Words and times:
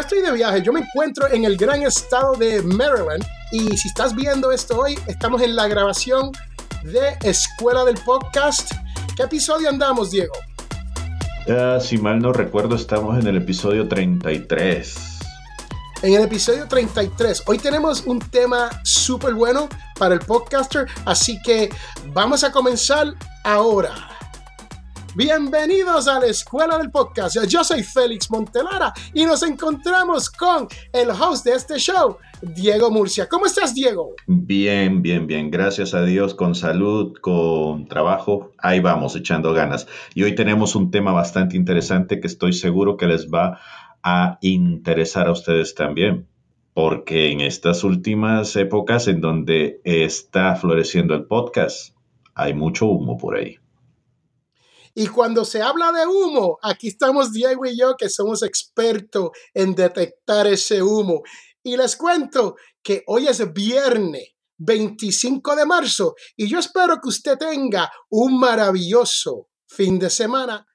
Yo 0.00 0.04
estoy 0.04 0.22
de 0.22 0.32
viaje, 0.32 0.62
yo 0.62 0.72
me 0.72 0.80
encuentro 0.80 1.30
en 1.30 1.44
el 1.44 1.58
gran 1.58 1.82
estado 1.82 2.34
de 2.34 2.62
Maryland 2.62 3.22
y 3.52 3.76
si 3.76 3.88
estás 3.88 4.16
viendo 4.16 4.50
esto 4.50 4.80
hoy, 4.80 4.98
estamos 5.06 5.42
en 5.42 5.54
la 5.54 5.68
grabación 5.68 6.32
de 6.84 7.18
Escuela 7.22 7.84
del 7.84 7.96
Podcast. 7.96 8.72
¿Qué 9.14 9.24
episodio 9.24 9.68
andamos, 9.68 10.10
Diego? 10.10 10.32
si 11.82 11.98
mal 11.98 12.18
no 12.18 12.32
recuerdo, 12.32 12.76
estamos 12.76 13.18
en 13.18 13.26
el 13.26 13.36
episodio 13.36 13.88
33. 13.88 15.18
En 16.00 16.14
el 16.14 16.22
episodio 16.22 16.66
33. 16.66 17.42
Hoy 17.44 17.58
tenemos 17.58 18.04
un 18.06 18.20
tema 18.20 18.70
súper 18.82 19.34
bueno 19.34 19.68
para 19.98 20.14
el 20.14 20.20
podcaster, 20.20 20.86
así 21.04 21.38
que 21.42 21.68
vamos 22.14 22.42
a 22.42 22.50
comenzar 22.50 23.12
ahora. 23.44 24.19
Bienvenidos 25.16 26.06
a 26.06 26.20
la 26.20 26.26
Escuela 26.26 26.78
del 26.78 26.92
Podcast. 26.92 27.36
Yo 27.48 27.64
soy 27.64 27.82
Félix 27.82 28.30
Montelara 28.30 28.92
y 29.12 29.24
nos 29.24 29.42
encontramos 29.42 30.30
con 30.30 30.68
el 30.92 31.10
host 31.10 31.44
de 31.44 31.54
este 31.54 31.78
show, 31.78 32.16
Diego 32.40 32.92
Murcia. 32.92 33.28
¿Cómo 33.28 33.46
estás, 33.46 33.74
Diego? 33.74 34.14
Bien, 34.28 35.02
bien, 35.02 35.26
bien. 35.26 35.50
Gracias 35.50 35.94
a 35.94 36.04
Dios, 36.04 36.36
con 36.36 36.54
salud, 36.54 37.14
con 37.20 37.88
trabajo. 37.88 38.52
Ahí 38.58 38.78
vamos, 38.78 39.16
echando 39.16 39.52
ganas. 39.52 39.88
Y 40.14 40.22
hoy 40.22 40.36
tenemos 40.36 40.76
un 40.76 40.92
tema 40.92 41.10
bastante 41.10 41.56
interesante 41.56 42.20
que 42.20 42.28
estoy 42.28 42.52
seguro 42.52 42.96
que 42.96 43.08
les 43.08 43.28
va 43.28 43.58
a 44.04 44.38
interesar 44.42 45.26
a 45.26 45.32
ustedes 45.32 45.74
también. 45.74 46.28
Porque 46.72 47.32
en 47.32 47.40
estas 47.40 47.82
últimas 47.82 48.54
épocas 48.54 49.08
en 49.08 49.20
donde 49.20 49.80
está 49.82 50.54
floreciendo 50.54 51.14
el 51.14 51.24
podcast, 51.24 51.96
hay 52.32 52.54
mucho 52.54 52.86
humo 52.86 53.18
por 53.18 53.36
ahí. 53.36 53.58
Y 54.94 55.06
cuando 55.06 55.44
se 55.44 55.62
habla 55.62 55.92
de 55.92 56.06
humo, 56.06 56.58
aquí 56.62 56.88
estamos 56.88 57.32
Diego 57.32 57.64
y 57.66 57.78
yo 57.78 57.96
que 57.96 58.08
somos 58.08 58.42
expertos 58.42 59.30
en 59.54 59.74
detectar 59.74 60.46
ese 60.46 60.82
humo. 60.82 61.22
Y 61.62 61.76
les 61.76 61.96
cuento 61.96 62.56
que 62.82 63.04
hoy 63.06 63.28
es 63.28 63.52
viernes 63.52 64.30
25 64.58 65.56
de 65.56 65.64
marzo 65.64 66.14
y 66.36 66.48
yo 66.48 66.58
espero 66.58 67.00
que 67.00 67.08
usted 67.08 67.38
tenga 67.38 67.90
un 68.10 68.38
maravilloso 68.38 69.48
fin 69.66 69.98
de 69.98 70.10
semana. 70.10 70.66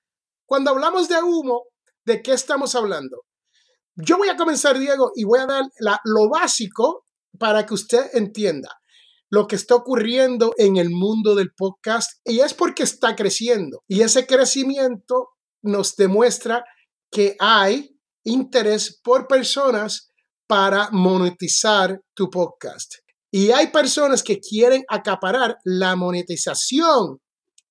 Cuando 0.45 0.71
hablamos 0.71 1.07
de 1.07 1.21
humo, 1.21 1.65
¿de 2.03 2.21
qué 2.21 2.33
estamos 2.33 2.73
hablando? 2.75 3.25
Yo 3.95 4.17
voy 4.17 4.29
a 4.29 4.35
comenzar, 4.35 4.77
Diego, 4.77 5.11
y 5.15 5.23
voy 5.23 5.39
a 5.39 5.45
dar 5.45 5.65
lo 6.03 6.29
básico 6.29 7.05
para 7.37 7.65
que 7.65 7.73
usted 7.73 8.09
entienda 8.13 8.69
lo 9.35 9.47
que 9.47 9.57
está 9.57 9.75
ocurriendo 9.75 10.53
en 10.57 10.77
el 10.77 10.89
mundo 10.89 11.35
del 11.35 11.51
podcast 11.53 12.09
y 12.23 12.39
es 12.39 12.53
porque 12.53 12.83
está 12.83 13.17
creciendo. 13.17 13.83
Y 13.85 13.99
ese 13.99 14.25
crecimiento 14.25 15.31
nos 15.61 15.97
demuestra 15.97 16.63
que 17.11 17.35
hay 17.37 17.99
interés 18.23 18.97
por 19.03 19.27
personas 19.27 20.09
para 20.47 20.89
monetizar 20.91 21.99
tu 22.13 22.29
podcast. 22.29 22.93
Y 23.29 23.51
hay 23.51 23.67
personas 23.67 24.23
que 24.23 24.39
quieren 24.39 24.85
acaparar 24.87 25.57
la 25.65 25.97
monetización 25.97 27.19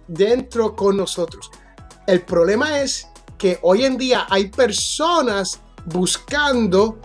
dentro 0.08 0.74
con 0.74 0.96
nosotros. 0.96 1.50
El 2.06 2.22
problema 2.22 2.80
es 2.80 3.06
que 3.36 3.58
hoy 3.62 3.84
en 3.84 3.98
día 3.98 4.26
hay 4.30 4.48
personas 4.48 5.60
buscando 5.84 6.98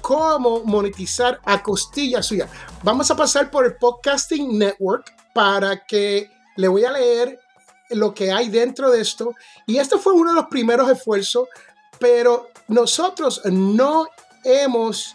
cómo 0.00 0.64
monetizar 0.64 1.38
a 1.44 1.62
costilla 1.62 2.22
suya. 2.22 2.48
Vamos 2.82 3.10
a 3.10 3.16
pasar 3.16 3.50
por 3.50 3.66
el 3.66 3.76
Podcasting 3.76 4.58
Network 4.58 5.12
para 5.34 5.84
que 5.84 6.30
le 6.56 6.68
voy 6.68 6.84
a 6.84 6.92
leer 6.92 7.38
lo 7.94 8.14
que 8.14 8.32
hay 8.32 8.48
dentro 8.48 8.90
de 8.90 9.00
esto. 9.00 9.34
Y 9.66 9.78
este 9.78 9.98
fue 9.98 10.12
uno 10.12 10.30
de 10.30 10.36
los 10.36 10.46
primeros 10.46 10.90
esfuerzos, 10.90 11.48
pero 11.98 12.50
nosotros 12.68 13.42
no 13.44 14.06
hemos 14.44 15.14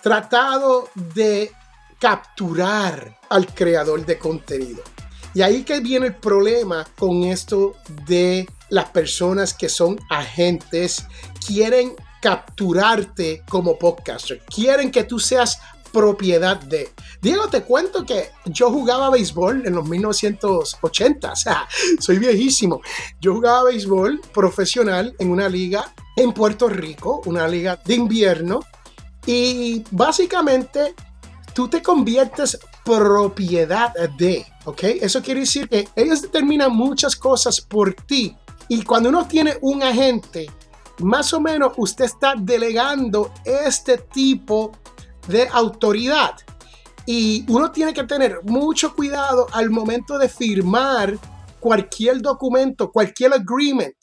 tratado 0.00 0.88
de 0.94 1.52
capturar 2.00 3.18
al 3.28 3.46
creador 3.54 4.04
de 4.04 4.18
contenido. 4.18 4.82
Y 5.34 5.42
ahí 5.42 5.62
que 5.62 5.80
viene 5.80 6.08
el 6.08 6.16
problema 6.16 6.86
con 6.98 7.24
esto 7.24 7.76
de 8.06 8.46
las 8.68 8.90
personas 8.90 9.54
que 9.54 9.68
son 9.68 9.98
agentes, 10.10 11.06
quieren 11.46 11.94
capturarte 12.20 13.42
como 13.48 13.78
podcaster, 13.78 14.40
quieren 14.46 14.90
que 14.90 15.04
tú 15.04 15.18
seas 15.18 15.58
propiedad 15.92 16.58
de. 16.60 16.90
Diego, 17.20 17.48
te 17.48 17.62
cuento 17.62 18.04
que 18.04 18.30
yo 18.46 18.70
jugaba 18.70 19.10
béisbol 19.10 19.66
en 19.66 19.74
los 19.74 19.88
1980, 19.88 21.32
o 21.32 21.36
sea, 21.36 21.68
soy 22.00 22.18
viejísimo. 22.18 22.80
Yo 23.20 23.34
jugaba 23.34 23.64
béisbol 23.64 24.20
profesional 24.32 25.14
en 25.18 25.30
una 25.30 25.48
liga 25.48 25.92
en 26.16 26.32
Puerto 26.32 26.68
Rico, 26.68 27.22
una 27.26 27.46
liga 27.46 27.78
de 27.84 27.94
invierno, 27.94 28.60
y 29.26 29.84
básicamente 29.90 30.94
tú 31.54 31.68
te 31.68 31.82
conviertes 31.82 32.58
propiedad 32.84 33.92
de, 34.18 34.44
¿ok? 34.64 34.82
Eso 35.00 35.22
quiere 35.22 35.40
decir 35.40 35.68
que 35.68 35.88
ellos 35.94 36.22
determinan 36.22 36.74
muchas 36.74 37.14
cosas 37.14 37.60
por 37.60 37.94
ti. 37.94 38.36
Y 38.68 38.82
cuando 38.82 39.08
uno 39.08 39.26
tiene 39.26 39.56
un 39.60 39.82
agente, 39.82 40.50
más 40.98 41.32
o 41.32 41.40
menos 41.40 41.72
usted 41.76 42.06
está 42.06 42.34
delegando 42.36 43.32
este 43.44 43.98
tipo 43.98 44.72
de 45.28 45.48
autoridad. 45.50 46.34
Y 47.06 47.44
uno 47.48 47.72
tiene 47.72 47.92
que 47.92 48.04
tener 48.04 48.40
mucho 48.44 48.94
cuidado 48.94 49.46
al 49.52 49.70
momento 49.70 50.18
de 50.18 50.28
firmar 50.28 51.18
cualquier 51.58 52.20
documento, 52.20 52.90
cualquier 52.90 53.32
agreement 53.34 53.96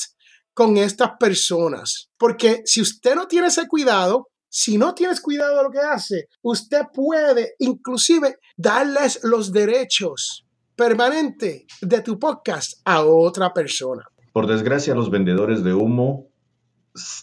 con 0.54 0.78
estas 0.78 1.12
personas. 1.20 2.10
Porque 2.18 2.62
si 2.66 2.82
usted 2.82 3.16
no 3.16 3.28
tiene 3.28 3.48
ese 3.48 3.68
cuidado, 3.68 4.28
si 4.50 4.78
no 4.78 4.96
tienes 4.96 5.22
cuidado 5.22 5.58
de 5.58 5.64
lo 5.64 5.70
que 5.70 5.80
hace, 5.80 6.26
usted 6.42 6.82
puede 6.94 7.54
inclusive 7.60 8.38
darles 8.58 9.20
los 9.24 9.52
derechos 9.52 10.46
permanentes 10.76 11.66
de 11.82 12.02
tu 12.02 12.18
podcast 12.18 12.80
a 12.86 13.04
otra 13.06 13.54
persona. 13.54 14.04
Por 14.34 14.48
desgracia, 14.48 14.96
los 14.96 15.12
vendedores 15.12 15.64
de 15.64 15.74
humo 15.74 16.29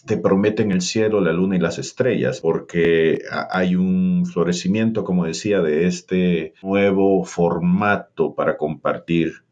te 0.05 0.17
prometen 0.17 0.71
el 0.71 0.81
cielo, 0.81 1.21
la 1.21 1.33
luna 1.33 1.55
y 1.55 1.59
las 1.59 1.79
estrellas, 1.79 2.41
porque 2.41 3.21
hay 3.49 3.75
un 3.75 4.25
florecimiento, 4.25 5.03
como 5.03 5.25
decía, 5.25 5.61
de 5.61 5.87
este 5.87 6.53
nuevo 6.61 7.23
formato 7.23 8.35
para 8.35 8.57
compartir 8.57 9.43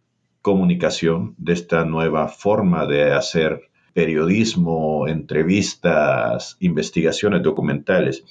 comunicación, 0.42 1.36
de 1.38 1.54
esta 1.54 1.86
nueva 1.86 2.27
forma 2.27 2.86
de 2.86 3.12
hacer 3.12 3.69
periodismo, 3.94 5.07
entrevistas, 5.07 6.57
investigaciones 6.60 7.42
documentales. 7.42 8.24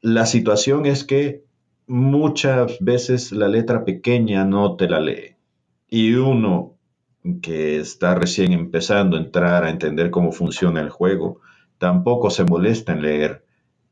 La 0.00 0.26
situación 0.26 0.86
es 0.86 1.04
que 1.04 1.44
muchas 1.86 2.78
veces 2.80 3.32
la 3.32 3.48
letra 3.48 3.84
pequeña 3.84 4.44
no 4.44 4.76
te 4.76 4.88
la 4.88 5.00
lee 5.00 5.36
y 5.88 6.14
uno 6.14 6.71
que 7.40 7.78
está 7.78 8.14
recién 8.14 8.52
empezando 8.52 9.16
a 9.16 9.20
entrar 9.20 9.64
a 9.64 9.70
entender 9.70 10.10
cómo 10.10 10.32
funciona 10.32 10.80
el 10.80 10.90
juego, 10.90 11.40
tampoco 11.78 12.30
se 12.30 12.44
molesta 12.44 12.92
en 12.92 13.02
leer 13.02 13.44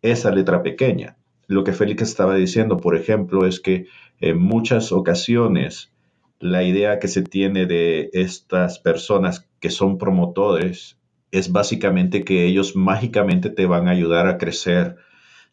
esa 0.03 0.31
letra 0.31 0.63
pequeña. 0.63 1.17
Lo 1.47 1.65
que 1.65 1.73
Félix 1.73 2.03
estaba 2.03 2.35
diciendo, 2.35 2.77
por 2.77 2.97
ejemplo, 2.97 3.47
es 3.47 3.61
que 3.61 3.87
en 4.21 4.39
muchas 4.39 4.93
ocasiones 4.93 5.93
la 6.39 6.63
idea 6.63 6.99
que 6.99 7.09
se 7.09 7.23
tiene 7.23 7.67
de 7.67 8.11
estas 8.13 8.79
personas 8.79 9.47
que 9.61 9.71
son 9.71 9.99
promotores 9.99 10.99
es 11.31 11.53
básicamente 11.53 12.25
que 12.25 12.47
ellos 12.47 12.75
mágicamente 12.75 13.51
te 13.51 13.67
van 13.67 13.89
a 13.89 13.93
ayudar 13.93 14.27
a 14.27 14.39
crecer 14.39 14.97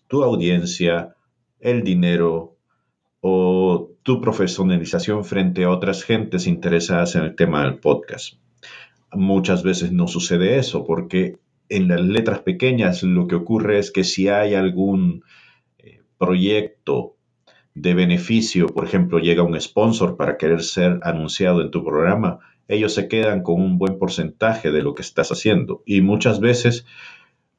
tu 0.07 0.23
audiencia, 0.23 1.15
el 1.59 1.83
dinero 1.83 2.55
o 3.19 3.86
tu 4.07 4.21
profesionalización 4.21 5.25
frente 5.25 5.65
a 5.65 5.69
otras 5.69 6.01
gentes 6.01 6.47
interesadas 6.47 7.15
en 7.15 7.23
el 7.23 7.35
tema 7.35 7.63
del 7.63 7.79
podcast. 7.79 8.35
Muchas 9.11 9.63
veces 9.63 9.91
no 9.91 10.07
sucede 10.07 10.57
eso 10.59 10.85
porque 10.85 11.39
en 11.67 11.89
las 11.89 11.99
letras 11.99 12.39
pequeñas 12.39 13.03
lo 13.03 13.27
que 13.27 13.35
ocurre 13.35 13.79
es 13.79 13.91
que 13.91 14.05
si 14.05 14.29
hay 14.29 14.55
algún 14.55 15.25
eh, 15.77 15.99
proyecto 16.17 17.17
de 17.75 17.95
beneficio, 17.95 18.67
por 18.67 18.85
ejemplo, 18.85 19.19
llega 19.19 19.43
un 19.43 19.59
sponsor 19.59 20.15
para 20.15 20.37
querer 20.37 20.63
ser 20.63 21.01
anunciado 21.03 21.59
en 21.59 21.69
tu 21.69 21.83
programa, 21.83 22.39
ellos 22.69 22.93
se 22.93 23.09
quedan 23.09 23.43
con 23.43 23.61
un 23.61 23.77
buen 23.77 23.99
porcentaje 23.99 24.71
de 24.71 24.83
lo 24.83 24.95
que 24.95 25.01
estás 25.01 25.33
haciendo 25.33 25.83
y 25.85 25.99
muchas 25.99 26.39
veces, 26.39 26.85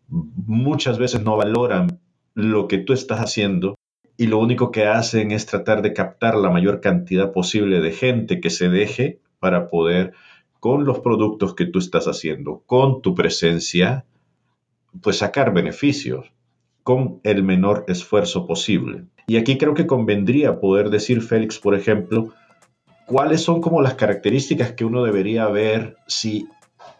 muchas 0.08 0.98
veces 0.98 1.22
no 1.22 1.36
valoran 1.36 2.00
lo 2.32 2.68
que 2.68 2.78
tú 2.78 2.94
estás 2.94 3.20
haciendo 3.20 3.77
y 4.18 4.26
lo 4.26 4.38
único 4.38 4.72
que 4.72 4.84
hacen 4.84 5.30
es 5.30 5.46
tratar 5.46 5.80
de 5.80 5.94
captar 5.94 6.34
la 6.34 6.50
mayor 6.50 6.80
cantidad 6.80 7.32
posible 7.32 7.80
de 7.80 7.92
gente 7.92 8.40
que 8.40 8.50
se 8.50 8.68
deje 8.68 9.20
para 9.38 9.68
poder 9.68 10.12
con 10.58 10.84
los 10.84 10.98
productos 10.98 11.54
que 11.54 11.66
tú 11.66 11.78
estás 11.78 12.08
haciendo, 12.08 12.64
con 12.66 13.00
tu 13.00 13.14
presencia, 13.14 14.04
pues 15.02 15.18
sacar 15.18 15.54
beneficios 15.54 16.32
con 16.82 17.20
el 17.22 17.44
menor 17.44 17.84
esfuerzo 17.86 18.44
posible. 18.44 19.04
Y 19.28 19.36
aquí 19.36 19.56
creo 19.56 19.74
que 19.74 19.86
convendría 19.86 20.58
poder 20.58 20.90
decir, 20.90 21.22
Félix, 21.22 21.60
por 21.60 21.76
ejemplo, 21.76 22.34
cuáles 23.06 23.42
son 23.42 23.60
como 23.60 23.80
las 23.82 23.94
características 23.94 24.72
que 24.72 24.84
uno 24.84 25.04
debería 25.04 25.46
ver 25.46 25.96
si 26.08 26.48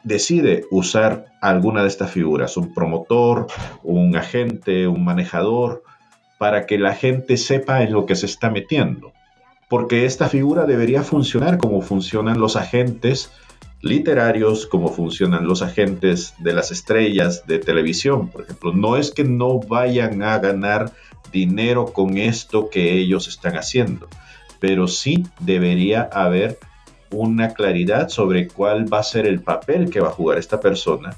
decide 0.05 0.67
usar 0.70 1.26
alguna 1.41 1.82
de 1.82 1.88
estas 1.88 2.12
figuras, 2.12 2.56
un 2.56 2.73
promotor, 2.73 3.49
un 3.82 4.15
agente, 4.15 4.87
un 4.87 5.05
manejador, 5.05 5.82
para 6.38 6.67
que 6.67 6.79
la 6.79 6.94
gente 6.94 7.37
sepa 7.37 7.82
en 7.82 7.93
lo 7.93 8.06
que 8.06 8.17
se 8.17 8.26
está 8.26 8.50
metiendo. 8.50 9.12
Porque 9.69 10.06
esta 10.06 10.29
figura 10.29 10.64
debería 10.64 11.02
funcionar 11.02 11.58
como 11.58 11.82
funcionan 11.82 12.40
los 12.40 12.56
agentes 12.56 13.31
literarios, 13.81 14.67
como 14.67 14.88
funcionan 14.88 15.46
los 15.46 15.62
agentes 15.62 16.35
de 16.38 16.52
las 16.52 16.70
estrellas 16.70 17.46
de 17.46 17.58
televisión, 17.58 18.29
por 18.29 18.43
ejemplo. 18.43 18.73
No 18.73 18.96
es 18.96 19.11
que 19.11 19.25
no 19.25 19.61
vayan 19.61 20.23
a 20.23 20.38
ganar 20.38 20.93
dinero 21.32 21.87
con 21.87 22.17
esto 22.17 22.70
que 22.70 22.94
ellos 22.94 23.29
están 23.29 23.56
haciendo, 23.56 24.08
pero 24.61 24.88
sí 24.88 25.26
debería 25.41 26.08
haber 26.12 26.58
una 27.11 27.55
claridad 27.55 28.08
sobre 28.08 28.49
cuál 28.49 28.93
va 28.93 29.00
a 29.00 29.05
ser 29.05 29.26
el 29.26 29.41
papel 29.41 29.91
que 29.91 30.00
va 30.00 30.08
a 30.08 30.12
jugar 30.12 30.38
esta 30.38 30.61
persona 30.61 31.17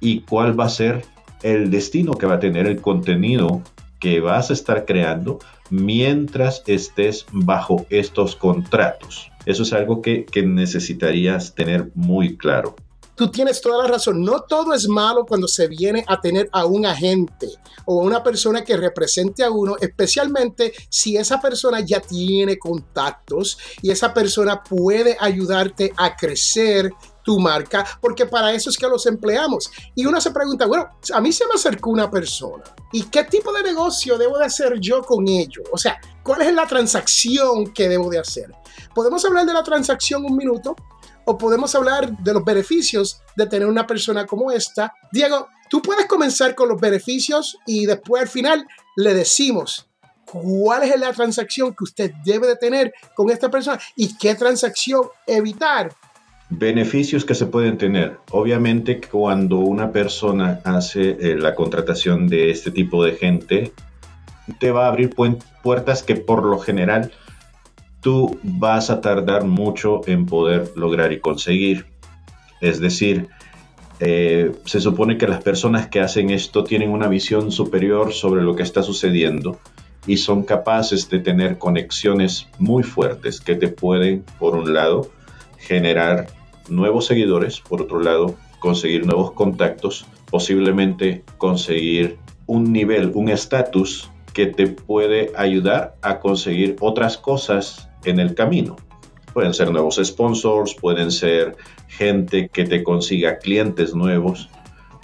y 0.00 0.20
cuál 0.20 0.58
va 0.58 0.66
a 0.66 0.70
ser 0.70 1.04
el 1.42 1.70
destino 1.70 2.12
que 2.14 2.26
va 2.26 2.34
a 2.34 2.40
tener 2.40 2.66
el 2.66 2.80
contenido 2.80 3.62
que 4.04 4.20
vas 4.20 4.50
a 4.50 4.52
estar 4.52 4.84
creando 4.84 5.38
mientras 5.70 6.62
estés 6.66 7.24
bajo 7.32 7.86
estos 7.88 8.36
contratos. 8.36 9.30
Eso 9.46 9.62
es 9.62 9.72
algo 9.72 10.02
que, 10.02 10.26
necesitarías 10.44 11.54
tener 11.54 11.90
muy 11.94 12.36
claro 12.36 12.76
tú 13.16 13.30
tienes 13.30 13.60
toda 13.60 13.84
la 13.84 13.88
razón. 13.92 14.24
No 14.24 14.40
todo 14.40 14.74
es 14.74 14.88
malo 14.88 15.24
cuando 15.24 15.46
se 15.46 15.68
viene 15.68 16.04
a 16.08 16.20
tener 16.20 16.48
a 16.50 16.66
un 16.66 16.84
agente 16.84 17.46
o 17.84 18.00
a 18.00 18.04
una 18.04 18.24
persona 18.24 18.64
que 18.64 18.76
represente 18.76 19.44
a 19.44 19.52
uno, 19.52 19.76
especialmente 19.80 20.72
si 20.88 21.16
esa 21.16 21.40
persona 21.40 21.78
ya 21.78 22.00
tiene 22.00 22.58
contactos 22.58 23.56
y 23.82 23.92
esa 23.92 24.12
persona 24.12 24.64
puede 24.64 25.16
ayudarte 25.20 25.92
a 25.96 26.16
crecer 26.16 26.90
tu 27.24 27.40
marca, 27.40 27.84
porque 28.00 28.26
para 28.26 28.52
eso 28.52 28.70
es 28.70 28.76
que 28.76 28.86
los 28.86 29.06
empleamos. 29.06 29.70
Y 29.94 30.06
uno 30.06 30.20
se 30.20 30.30
pregunta, 30.30 30.66
bueno, 30.66 30.88
a 31.12 31.20
mí 31.20 31.32
se 31.32 31.46
me 31.46 31.54
acercó 31.54 31.90
una 31.90 32.10
persona 32.10 32.62
y 32.92 33.04
qué 33.04 33.24
tipo 33.24 33.52
de 33.52 33.62
negocio 33.62 34.16
debo 34.18 34.38
de 34.38 34.44
hacer 34.44 34.78
yo 34.78 35.02
con 35.02 35.26
ello. 35.26 35.62
O 35.72 35.78
sea, 35.78 36.00
¿cuál 36.22 36.42
es 36.42 36.54
la 36.54 36.66
transacción 36.66 37.72
que 37.72 37.88
debo 37.88 38.10
de 38.10 38.18
hacer? 38.18 38.54
Podemos 38.94 39.24
hablar 39.24 39.46
de 39.46 39.52
la 39.52 39.62
transacción 39.62 40.24
un 40.24 40.36
minuto 40.36 40.76
o 41.24 41.38
podemos 41.38 41.74
hablar 41.74 42.16
de 42.18 42.32
los 42.32 42.44
beneficios 42.44 43.20
de 43.36 43.46
tener 43.46 43.66
una 43.66 43.86
persona 43.86 44.26
como 44.26 44.52
esta. 44.52 44.92
Diego, 45.10 45.48
tú 45.70 45.80
puedes 45.80 46.06
comenzar 46.06 46.54
con 46.54 46.68
los 46.68 46.80
beneficios 46.80 47.56
y 47.66 47.86
después 47.86 48.22
al 48.22 48.28
final 48.28 48.66
le 48.96 49.14
decimos 49.14 49.88
cuál 50.26 50.82
es 50.82 50.98
la 50.98 51.12
transacción 51.12 51.74
que 51.74 51.84
usted 51.84 52.12
debe 52.24 52.46
de 52.46 52.56
tener 52.56 52.92
con 53.14 53.30
esta 53.30 53.50
persona 53.50 53.80
y 53.96 54.16
qué 54.16 54.34
transacción 54.34 55.08
evitar. 55.26 55.94
Beneficios 56.50 57.24
que 57.24 57.34
se 57.34 57.46
pueden 57.46 57.78
tener. 57.78 58.18
Obviamente 58.30 59.00
cuando 59.00 59.58
una 59.58 59.92
persona 59.92 60.60
hace 60.64 61.10
eh, 61.10 61.36
la 61.38 61.54
contratación 61.54 62.28
de 62.28 62.50
este 62.50 62.70
tipo 62.70 63.04
de 63.04 63.12
gente, 63.12 63.72
te 64.58 64.70
va 64.70 64.86
a 64.86 64.88
abrir 64.88 65.14
puertas 65.62 66.02
que 66.02 66.16
por 66.16 66.44
lo 66.44 66.58
general 66.58 67.12
tú 68.00 68.38
vas 68.42 68.90
a 68.90 69.00
tardar 69.00 69.44
mucho 69.44 70.02
en 70.06 70.26
poder 70.26 70.72
lograr 70.76 71.12
y 71.12 71.20
conseguir. 71.20 71.86
Es 72.60 72.78
decir, 72.78 73.28
eh, 74.00 74.52
se 74.66 74.80
supone 74.80 75.16
que 75.16 75.26
las 75.26 75.42
personas 75.42 75.86
que 75.86 76.00
hacen 76.00 76.30
esto 76.30 76.64
tienen 76.64 76.90
una 76.90 77.08
visión 77.08 77.50
superior 77.50 78.12
sobre 78.12 78.42
lo 78.42 78.54
que 78.54 78.62
está 78.62 78.82
sucediendo 78.82 79.58
y 80.06 80.18
son 80.18 80.42
capaces 80.42 81.08
de 81.08 81.20
tener 81.20 81.56
conexiones 81.56 82.48
muy 82.58 82.82
fuertes 82.82 83.40
que 83.40 83.54
te 83.54 83.68
pueden, 83.68 84.24
por 84.38 84.54
un 84.54 84.74
lado, 84.74 85.10
generar 85.66 86.26
nuevos 86.68 87.06
seguidores, 87.06 87.60
por 87.60 87.82
otro 87.82 88.00
lado, 88.00 88.34
conseguir 88.58 89.06
nuevos 89.06 89.32
contactos, 89.32 90.06
posiblemente 90.30 91.22
conseguir 91.38 92.18
un 92.46 92.72
nivel, 92.72 93.10
un 93.14 93.28
estatus 93.28 94.10
que 94.32 94.46
te 94.46 94.66
puede 94.66 95.32
ayudar 95.36 95.96
a 96.02 96.18
conseguir 96.18 96.76
otras 96.80 97.16
cosas 97.16 97.88
en 98.04 98.18
el 98.18 98.34
camino. 98.34 98.76
Pueden 99.32 99.54
ser 99.54 99.70
nuevos 99.70 100.00
sponsors, 100.02 100.74
pueden 100.74 101.10
ser 101.10 101.56
gente 101.88 102.48
que 102.52 102.64
te 102.64 102.82
consiga 102.82 103.38
clientes 103.38 103.94
nuevos 103.94 104.48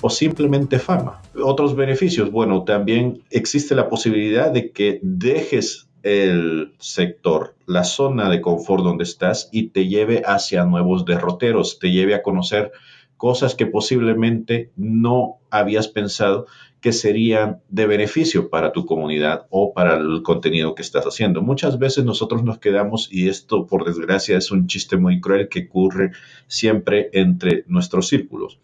o 0.03 0.11
simplemente 0.11 0.79
fama. 0.79 1.21
Otros 1.43 1.77
beneficios, 1.77 2.31
bueno, 2.31 2.65
también 2.65 3.23
existe 3.31 3.75
la 3.75 3.89
posibilidad 3.89 4.51
de 4.51 4.73
que 4.73 5.01
dejes 5.03 5.90
el 6.03 6.75
sector, 6.79 7.55
la 7.67 7.85
zona 7.85 8.31
de 8.31 8.41
confort 8.41 8.83
donde 8.83 9.05
estás 9.05 9.49
y 9.53 9.69
te 9.69 9.89
lleve 9.89 10.23
hacia 10.25 10.65
nuevos 10.65 11.05
derroteros, 11.05 11.79
te 11.79 11.91
lleve 11.91 12.15
a 12.15 12.23
conocer 12.23 12.73
cosas 13.17 13.55
que 13.55 13.67
posiblemente 13.67 14.71
no 14.77 15.41
habías 15.51 15.89
pensado 15.89 16.47
que 16.81 16.93
serían 16.93 17.61
de 17.69 17.87
beneficio 17.87 18.49
para 18.49 18.73
tu 18.73 18.87
comunidad 18.87 19.47
o 19.51 19.75
para 19.75 19.97
el 19.97 20.23
contenido 20.23 20.75
que 20.75 20.83
estás 20.83 21.05
haciendo. 21.05 21.43
Muchas 21.43 21.79
veces 21.79 22.05
nosotros 22.05 22.43
nos 22.43 22.59
quedamos, 22.59 23.09
y 23.13 23.29
esto 23.29 23.67
por 23.67 23.85
desgracia 23.85 24.39
es 24.39 24.51
un 24.51 24.67
chiste 24.67 24.97
muy 24.97 25.21
cruel 25.21 25.49
que 25.49 25.67
ocurre 25.69 26.13
siempre 26.47 27.11
entre 27.13 27.65
nuestros 27.67 28.09
círculos. 28.09 28.59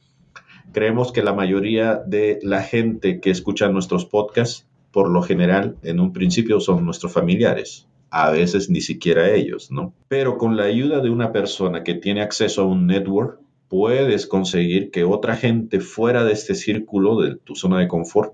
Creemos 0.73 1.13
que 1.13 1.23
la 1.23 1.35
mayoría 1.35 1.97
de 1.97 2.39
la 2.43 2.63
gente 2.63 3.21
que 3.21 3.31
escucha 3.31 3.69
nuestros 3.69 4.07
podcasts, 4.07 4.67
por 4.97 5.11
lo 5.11 5.21
general, 5.21 5.77
en 5.83 6.01
un 6.01 6.15
principio 6.15 6.59
son 6.59 6.87
nuestros 6.87 7.13
familiares, 7.13 7.87
a 8.09 8.31
veces 8.31 8.71
ni 8.71 8.81
siquiera 8.81 9.31
ellos, 9.31 9.71
¿no? 9.71 9.93
Pero 10.09 10.39
con 10.39 10.57
la 10.57 10.63
ayuda 10.63 11.03
de 11.03 11.11
una 11.11 11.33
persona 11.33 11.85
que 11.85 11.93
tiene 11.93 12.23
acceso 12.23 12.63
a 12.63 12.65
un 12.65 12.87
network, 12.87 13.39
puedes 13.69 14.27
conseguir 14.27 14.91
que 14.91 15.05
otra 15.05 15.37
gente 15.37 15.81
fuera 15.81 16.25
de 16.25 16.33
este 16.33 16.55
círculo, 16.55 17.21
de 17.21 17.37
tu 17.37 17.55
zona 17.55 17.79
de 17.79 17.89
confort, 17.89 18.33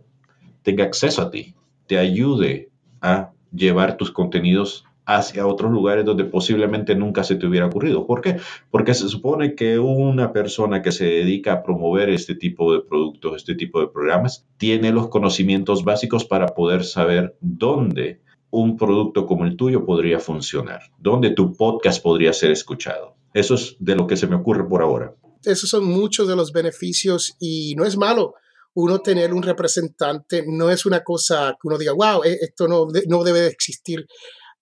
tenga 0.62 0.84
acceso 0.84 1.22
a 1.22 1.32
ti, 1.32 1.56
te 1.88 1.98
ayude 1.98 2.70
a 3.00 3.32
llevar 3.52 3.96
tus 3.96 4.12
contenidos 4.12 4.84
hacia 5.16 5.46
otros 5.46 5.70
lugares 5.70 6.04
donde 6.04 6.24
posiblemente 6.24 6.94
nunca 6.94 7.24
se 7.24 7.36
te 7.36 7.46
hubiera 7.46 7.66
ocurrido. 7.66 8.06
¿Por 8.06 8.20
qué? 8.20 8.38
Porque 8.70 8.94
se 8.94 9.08
supone 9.08 9.54
que 9.54 9.78
una 9.78 10.32
persona 10.32 10.82
que 10.82 10.92
se 10.92 11.04
dedica 11.04 11.52
a 11.52 11.62
promover 11.62 12.10
este 12.10 12.34
tipo 12.34 12.72
de 12.72 12.80
productos, 12.80 13.36
este 13.36 13.54
tipo 13.54 13.80
de 13.80 13.88
programas, 13.88 14.46
tiene 14.56 14.92
los 14.92 15.08
conocimientos 15.08 15.84
básicos 15.84 16.24
para 16.24 16.48
poder 16.48 16.84
saber 16.84 17.36
dónde 17.40 18.20
un 18.50 18.76
producto 18.76 19.26
como 19.26 19.44
el 19.44 19.56
tuyo 19.56 19.84
podría 19.84 20.18
funcionar, 20.18 20.80
dónde 20.98 21.30
tu 21.30 21.54
podcast 21.54 22.02
podría 22.02 22.32
ser 22.32 22.50
escuchado. 22.50 23.14
Eso 23.32 23.54
es 23.54 23.76
de 23.78 23.96
lo 23.96 24.06
que 24.06 24.16
se 24.16 24.26
me 24.26 24.36
ocurre 24.36 24.68
por 24.68 24.82
ahora 24.82 25.14
esos 25.44 25.68
son 25.68 25.84
muchos 25.84 26.28
de 26.28 26.36
los 26.36 26.52
beneficios 26.52 27.34
y 27.38 27.74
no 27.76 27.84
es 27.84 27.96
malo 27.96 28.34
uno 28.74 29.00
tener 29.00 29.34
un 29.34 29.42
representante, 29.42 30.44
no 30.46 30.70
es 30.70 30.86
una 30.86 31.04
cosa 31.04 31.56
que 31.60 31.68
uno 31.68 31.76
diga, 31.76 31.92
wow, 31.92 32.22
e-, 32.24 32.38
esto 32.40 32.66
no, 32.66 32.86
no 33.06 33.22
debe 33.22 33.40
de 33.42 33.48
existir. 33.48 34.06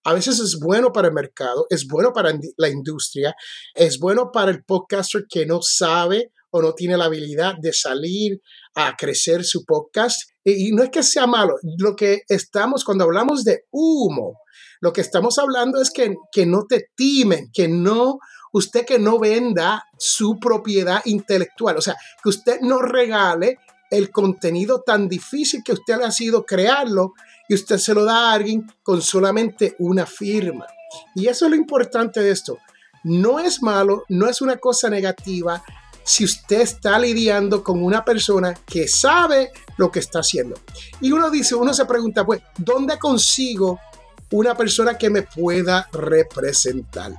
A 0.03 0.13
veces 0.13 0.39
es 0.39 0.59
bueno 0.59 0.91
para 0.91 1.09
el 1.09 1.13
mercado, 1.13 1.67
es 1.69 1.85
bueno 1.87 2.11
para 2.11 2.33
la 2.57 2.69
industria, 2.69 3.35
es 3.75 3.99
bueno 3.99 4.31
para 4.31 4.51
el 4.51 4.63
podcaster 4.63 5.25
que 5.29 5.45
no 5.45 5.61
sabe 5.61 6.31
o 6.49 6.61
no 6.61 6.73
tiene 6.73 6.97
la 6.97 7.05
habilidad 7.05 7.55
de 7.59 7.71
salir 7.71 8.41
a 8.75 8.95
crecer 8.97 9.43
su 9.43 9.63
podcast. 9.65 10.29
Y, 10.43 10.71
no 10.71 10.83
es 10.83 10.89
que 10.89 11.03
sea 11.03 11.27
malo, 11.27 11.55
lo 11.77 11.95
que 11.95 12.23
estamos, 12.27 12.83
cuando 12.83 13.05
hablamos 13.05 13.43
de 13.43 13.65
humo, 13.71 14.39
lo 14.81 14.91
que 14.91 15.01
estamos 15.01 15.37
hablando 15.37 15.79
es 15.79 15.91
que, 15.91 16.15
que 16.31 16.45
no 16.45 16.65
te 16.67 16.89
timen, 16.95 17.51
que 17.53 17.67
no, 17.67 18.17
usted 18.51 18.85
que 18.85 18.97
no 18.97 19.19
venda 19.19 19.85
su 19.97 20.39
propiedad 20.39 21.01
intelectual, 21.05 21.77
o 21.77 21.81
sea, 21.81 21.95
que 22.23 22.29
usted 22.29 22.59
no 22.61 22.81
regale 22.81 23.57
el 23.91 24.09
contenido 24.09 24.81
tan 24.81 25.07
difícil 25.07 25.61
que 25.63 25.73
usted 25.73 25.97
le 25.97 26.05
ha 26.05 26.11
sido 26.11 26.45
crearlo 26.45 27.13
y 27.51 27.53
usted 27.53 27.79
se 27.79 27.93
lo 27.93 28.05
da 28.05 28.29
a 28.29 28.33
alguien 28.35 28.65
con 28.81 29.01
solamente 29.01 29.75
una 29.79 30.05
firma. 30.05 30.65
Y 31.13 31.27
eso 31.27 31.43
es 31.43 31.51
lo 31.51 31.57
importante 31.57 32.21
de 32.21 32.31
esto. 32.31 32.59
No 33.03 33.41
es 33.41 33.61
malo, 33.61 34.05
no 34.07 34.29
es 34.29 34.39
una 34.39 34.55
cosa 34.55 34.89
negativa 34.89 35.61
si 36.01 36.23
usted 36.23 36.61
está 36.61 36.97
lidiando 36.97 37.61
con 37.61 37.83
una 37.83 38.05
persona 38.05 38.53
que 38.53 38.87
sabe 38.87 39.51
lo 39.75 39.91
que 39.91 39.99
está 39.99 40.19
haciendo. 40.19 40.61
Y 41.01 41.11
uno 41.11 41.29
dice, 41.29 41.53
uno 41.53 41.73
se 41.73 41.83
pregunta, 41.83 42.25
pues, 42.25 42.41
¿dónde 42.57 42.97
consigo 42.97 43.77
una 44.31 44.55
persona 44.55 44.97
que 44.97 45.09
me 45.09 45.23
pueda 45.23 45.89
representar? 45.91 47.13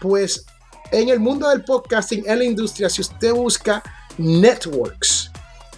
Pues 0.00 0.46
en 0.92 1.10
el 1.10 1.20
mundo 1.20 1.46
del 1.46 1.62
podcasting, 1.62 2.24
en 2.26 2.38
la 2.38 2.44
industria, 2.46 2.88
si 2.88 3.02
usted 3.02 3.34
busca 3.34 3.82
networks, 4.16 5.30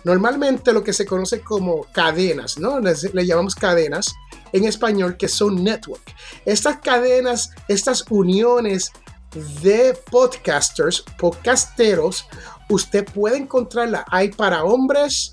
normalmente 0.05 0.73
lo 0.73 0.83
que 0.83 0.93
se 0.93 1.07
conoce 1.07 1.41
como 1.41 1.85
cadenas, 1.93 2.59
¿no? 2.59 2.81
Le, 2.81 2.95
llamamos 3.27 3.55
cadenas 3.55 4.15
en 4.53 4.65
español 4.65 5.17
que 5.17 5.29
son 5.29 5.63
network. 5.63 6.03
Estas 6.45 6.79
cadenas, 6.79 7.51
estas 7.69 8.05
uniones 8.11 8.93
de 9.63 9.97
podcasters, 10.11 11.05
podcasteros, 11.19 12.27
usted 12.69 13.05
puede 13.05 13.37
encontrarla. 13.37 14.05
Hay 14.09 14.31
para 14.31 14.65
hombres, 14.65 15.31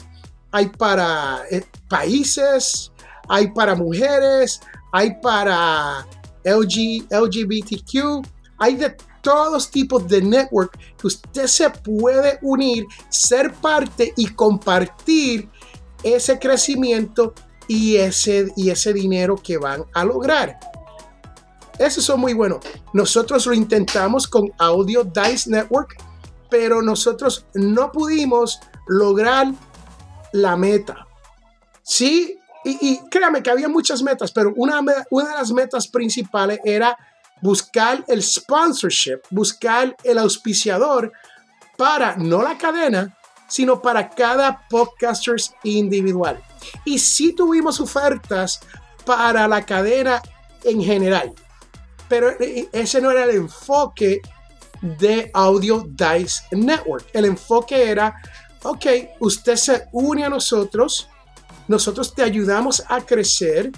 hay 0.51 0.67
para 0.67 1.41
eh, 1.49 1.63
países, 1.89 2.91
hay 3.27 3.51
para 3.51 3.75
mujeres, 3.75 4.59
hay 4.91 5.15
para 5.21 6.05
LG, 6.43 7.07
LGBTQ, 7.09 8.25
hay 8.59 8.75
de 8.75 8.95
todos 9.27 9.69
tipos 9.69 10.07
de 10.07 10.21
network 10.21 10.79
que 10.97 11.07
usted 11.07 11.47
se 11.47 11.69
puede 11.69 12.39
unir, 12.41 12.85
ser 13.09 13.53
parte 13.55 14.13
y 14.15 14.27
compartir 14.27 15.49
ese 16.01 16.39
crecimiento 16.39 17.33
y 17.67 17.97
ese, 17.97 18.53
y 18.55 18.69
ese 18.69 18.93
dinero 18.93 19.35
que 19.35 19.57
van 19.57 19.83
a 19.93 20.05
lograr. 20.05 20.57
Esos 21.77 22.05
son 22.05 22.21
muy 22.21 22.31
buenos. 22.31 22.59
Nosotros 22.93 23.45
lo 23.47 23.53
intentamos 23.53 24.29
con 24.29 24.49
Audio 24.59 25.03
Dice 25.03 25.49
Network, 25.49 26.01
pero 26.49 26.81
nosotros 26.81 27.45
no 27.53 27.91
pudimos 27.91 28.61
lograr 28.87 29.51
la 30.31 30.55
meta. 30.55 31.05
Sí, 31.83 32.39
y, 32.63 32.99
créame 33.09 33.43
que 33.43 33.49
había 33.49 33.67
muchas 33.67 34.01
metas, 34.01 34.31
pero 34.31 34.53
una, 34.55 34.79
una 35.09 35.29
de 35.31 35.35
las 35.35 35.51
metas 35.51 35.89
principales 35.89 36.61
era 36.63 36.97
buscar 37.41 38.03
el 38.07 38.21
sponsorship, 38.23 39.19
buscar 39.29 39.95
el 40.03 40.17
auspiciador 40.17 41.11
para 41.77 42.15
no 42.15 42.41
la 42.41 42.57
cadena, 42.57 43.17
sino 43.47 43.81
para 43.81 44.09
cada 44.09 44.67
podcaster 44.69 45.35
individual. 45.63 46.41
Y 46.85 46.99
sí 46.99 47.33
tuvimos 47.33 47.79
ofertas 47.79 48.59
para 49.05 49.47
la 49.47 49.65
cadena 49.65 50.21
en 50.63 50.81
general 50.81 51.33
pero 52.07 52.29
e, 52.39 52.69
ese 52.71 53.01
no 53.01 53.11
era 53.11 53.23
el 53.23 53.31
enfoque 53.31 54.21
de 54.81 55.29
Audio 55.33 55.85
Dice 55.87 56.43
Network. 56.51 57.07
El 57.13 57.25
enfoque 57.25 57.89
era, 57.89 58.15
ok, 58.63 58.85
usted 59.19 59.55
se 59.55 59.87
une 59.91 60.23
a 60.23 60.29
nosotros, 60.29 61.09
nosotros 61.67 62.13
te 62.13 62.23
ayudamos 62.23 62.83
a 62.87 63.01
crecer, 63.01 63.71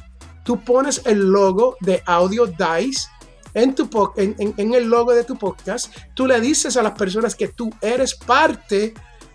tú 0.44 0.60
pones 0.60 1.02
el 1.06 1.20
logo 1.20 1.78
de 1.80 2.02
Audio 2.06 2.46
Dice 2.46 3.08
en, 3.54 3.76
tu, 3.76 3.90
en, 4.16 4.36
en, 4.58 4.74
el 4.74 4.86
logo 4.86 5.14
de 5.14 5.24
tu 5.24 5.38
podcast, 5.38 5.94
tú 6.14 6.26
le 6.26 6.40
dices 6.40 6.78
a 6.78 6.84
las 6.84 6.94
personas 6.94 7.36
que 7.36 7.48
tú 7.48 7.70
eres 7.82 8.16
parte 8.16 8.94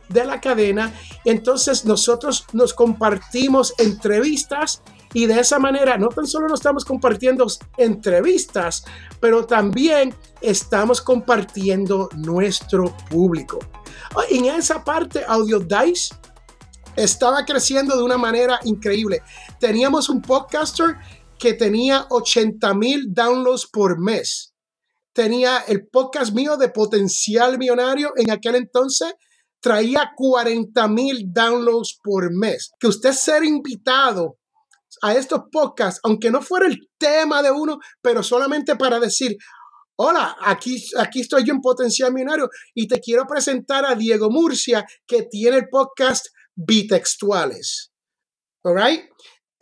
de 0.09 0.25
la 0.25 0.41
cadena, 0.41 0.93
entonces 1.25 1.85
nosotros 1.85 2.47
nos 2.53 2.75
compartimos 2.75 3.75
entrevistas 3.79 4.83
y 5.15 5.27
de 5.27 5.41
esa 5.41 5.59
manera 5.59 5.97
no 5.97 6.09
tan 6.09 6.27
solo 6.27 6.49
nos 6.49 6.61
estamos 6.61 6.85
compartiendo 6.85 7.47
entrevistas, 7.77 8.85
pero 9.21 9.47
también 9.47 10.15
estamos 10.41 11.01
compartiendo 11.01 12.09
nuestro 12.17 12.95
público. 13.09 13.61
En 14.29 14.47
esa 14.47 14.85
parte, 14.85 15.23
Audio 15.27 15.61
Dice 15.61 16.15
estaba 16.97 17.45
creciendo 17.45 17.97
de 17.97 18.03
una 18.03 18.19
manera 18.19 18.61
increíble. 18.65 19.23
Teníamos 19.59 20.09
un 20.09 20.23
podcaster 20.23 20.97
que 21.39 21.55
tenía 21.55 22.07
80 22.11 22.75
mil 22.75 23.13
downloads 23.13 23.69
por 23.73 24.01
mes. 24.01 24.53
Tenía 25.13 25.59
el 25.69 25.87
podcast 25.87 26.33
mío 26.33 26.57
de 26.57 26.71
potencial 26.71 27.59
millonario 27.59 28.13
en 28.17 28.31
aquel 28.31 28.57
entonces 28.57 29.15
traía 29.65 30.13
40 30.15 30.89
mil 30.89 31.33
downloads 31.33 31.99
por 32.03 32.31
mes. 32.31 32.73
Que 32.79 32.87
usted 32.87 33.13
ser 33.13 33.45
invitado 33.45 34.37
a 35.01 35.15
estos 35.15 35.41
podcasts, 35.51 36.01
aunque 36.05 36.31
no 36.31 36.43
fuera 36.43 36.67
el 36.67 36.79
tema 36.99 37.43
de 37.43 37.51
uno, 37.51 37.79
pero 38.03 38.23
solamente 38.23 38.77
para 38.77 39.01
decir, 39.01 39.39
hola, 39.97 40.37
aquí, 40.43 40.85
aquí 40.99 41.23
estoy 41.23 41.45
yo 41.45 41.55
en 41.55 41.63
Potencial 41.63 42.13
Millonario 42.13 42.51
y 42.75 42.87
te 42.87 43.01
quiero 43.01 43.27
presentar 43.27 43.87
a 43.87 43.95
Diego 43.95 44.31
Murcia, 44.31 44.85
que 45.07 45.23
tiene 45.23 45.57
el 45.57 45.69
podcast 45.71 46.27
Bitextuales. 46.55 47.91
All 48.65 48.77
right? 48.77 49.05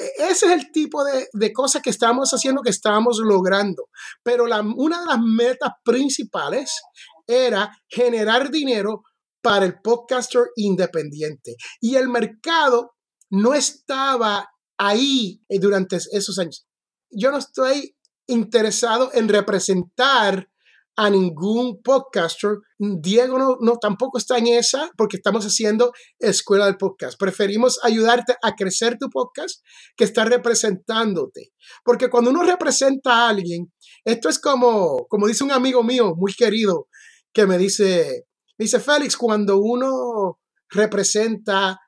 E, 0.02 0.30
ese 0.30 0.46
es 0.46 0.52
el 0.52 0.72
tipo 0.72 1.04
de, 1.04 1.28
de, 1.32 1.52
cosas 1.52 1.82
que 1.82 1.90
estamos 1.90 2.30
haciendo, 2.30 2.62
que 2.62 2.70
estamos 2.70 3.18
logrando. 3.18 3.84
Pero 4.22 4.46
la, 4.46 4.60
una 4.60 5.00
de 5.00 5.06
las 5.06 5.20
metas 5.20 5.70
principales 5.84 6.80
era 7.26 7.70
generar 7.88 8.50
dinero 8.50 9.02
para 9.42 9.66
el 9.66 9.80
podcaster 9.80 10.44
independiente. 10.56 11.56
Y 11.80 11.96
el 11.96 12.08
mercado 12.08 12.92
no 13.30 13.54
estaba 13.54 14.48
ahí 14.78 15.42
eh, 15.48 15.58
durante 15.58 15.96
esos 15.96 16.38
años. 16.38 16.66
Yo 17.10 17.30
no 17.30 17.38
estoy 17.38 17.96
interesado 18.26 19.10
en 19.12 19.28
representar 19.28 20.48
a 20.96 21.10
ningún 21.10 21.80
podcaster. 21.82 22.58
Diego 22.78 23.38
no, 23.38 23.56
no, 23.60 23.76
tampoco 23.78 24.18
está 24.18 24.38
en 24.38 24.48
esa 24.48 24.90
porque 24.96 25.16
estamos 25.16 25.44
haciendo 25.44 25.92
escuela 26.18 26.66
del 26.66 26.76
podcast. 26.76 27.18
Preferimos 27.18 27.78
ayudarte 27.82 28.36
a 28.42 28.52
crecer 28.54 28.98
tu 28.98 29.08
podcast 29.08 29.64
que 29.96 30.04
estar 30.04 30.28
representándote. 30.28 31.52
Porque 31.84 32.10
cuando 32.10 32.30
uno 32.30 32.42
representa 32.42 33.12
a 33.12 33.28
alguien, 33.30 33.72
esto 34.04 34.28
es 34.28 34.38
como, 34.38 35.06
como 35.08 35.26
dice 35.26 35.44
un 35.44 35.52
amigo 35.52 35.82
mío 35.82 36.14
muy 36.16 36.32
querido 36.34 36.88
que 37.32 37.46
me 37.46 37.56
dice, 37.56 38.26
me 38.58 38.64
dice 38.64 38.80
Félix, 38.80 39.16
cuando 39.16 39.58
uno 39.58 40.38
representa 40.68 41.78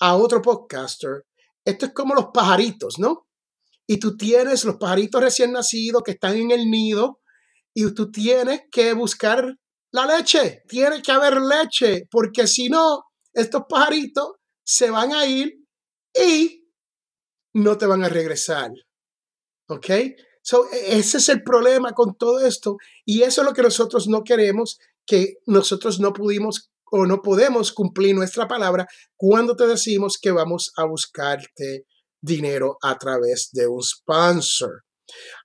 a 0.00 0.16
otro 0.16 0.40
podcaster, 0.42 1.24
esto 1.64 1.86
es 1.86 1.92
como 1.92 2.14
los 2.14 2.26
pajaritos, 2.32 2.98
¿no? 2.98 3.26
Y 3.86 3.98
tú 3.98 4.16
tienes 4.16 4.64
los 4.64 4.76
pajaritos 4.76 5.20
recién 5.20 5.52
nacidos 5.52 6.02
que 6.04 6.12
están 6.12 6.36
en 6.36 6.50
el 6.52 6.70
nido 6.70 7.21
y 7.74 7.92
tú 7.94 8.10
tienes 8.10 8.62
que 8.70 8.92
buscar 8.92 9.56
la 9.92 10.06
leche. 10.06 10.62
Tiene 10.68 11.02
que 11.02 11.12
haber 11.12 11.40
leche 11.40 12.06
porque 12.10 12.46
si 12.46 12.68
no, 12.68 13.04
estos 13.32 13.62
pajaritos 13.68 14.32
se 14.64 14.90
van 14.90 15.12
a 15.12 15.26
ir 15.26 15.58
y 16.14 16.68
no 17.54 17.76
te 17.76 17.86
van 17.86 18.04
a 18.04 18.08
regresar. 18.08 18.70
¿Ok? 19.68 19.86
So, 20.42 20.70
e, 20.72 20.98
ese 20.98 21.18
es 21.18 21.28
el 21.28 21.42
problema 21.42 21.92
con 21.92 22.16
todo 22.16 22.44
esto 22.44 22.76
y 23.04 23.22
eso 23.22 23.42
es 23.42 23.46
lo 23.46 23.54
que 23.54 23.62
nosotros 23.62 24.08
no 24.08 24.24
queremos, 24.24 24.78
que 25.06 25.38
nosotros 25.46 26.00
no 26.00 26.12
pudimos 26.12 26.70
o 26.90 27.06
no 27.06 27.22
podemos 27.22 27.72
cumplir 27.72 28.14
nuestra 28.14 28.46
palabra 28.46 28.86
cuando 29.16 29.56
te 29.56 29.66
decimos 29.66 30.18
que 30.20 30.30
vamos 30.30 30.72
a 30.76 30.84
buscarte 30.84 31.86
dinero 32.20 32.76
a 32.82 32.98
través 32.98 33.50
de 33.52 33.66
un 33.66 33.82
sponsor. 33.82 34.84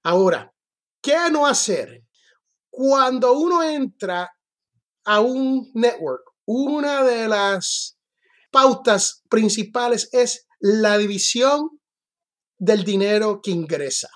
Ahora, 0.03 0.53
¿qué 1.01 1.17
no 1.31 1.47
hacer? 1.47 2.03
Cuando 2.77 3.33
uno 3.33 3.63
entra 3.63 4.31
a 5.05 5.19
un 5.19 5.71
network, 5.73 6.23
una 6.45 7.03
de 7.03 7.27
las 7.27 7.97
pautas 8.51 9.23
principales 9.29 10.09
es 10.11 10.45
la 10.59 10.97
división 10.97 11.79
del 12.57 12.83
dinero 12.83 13.41
que 13.41 13.51
ingresa. 13.51 14.09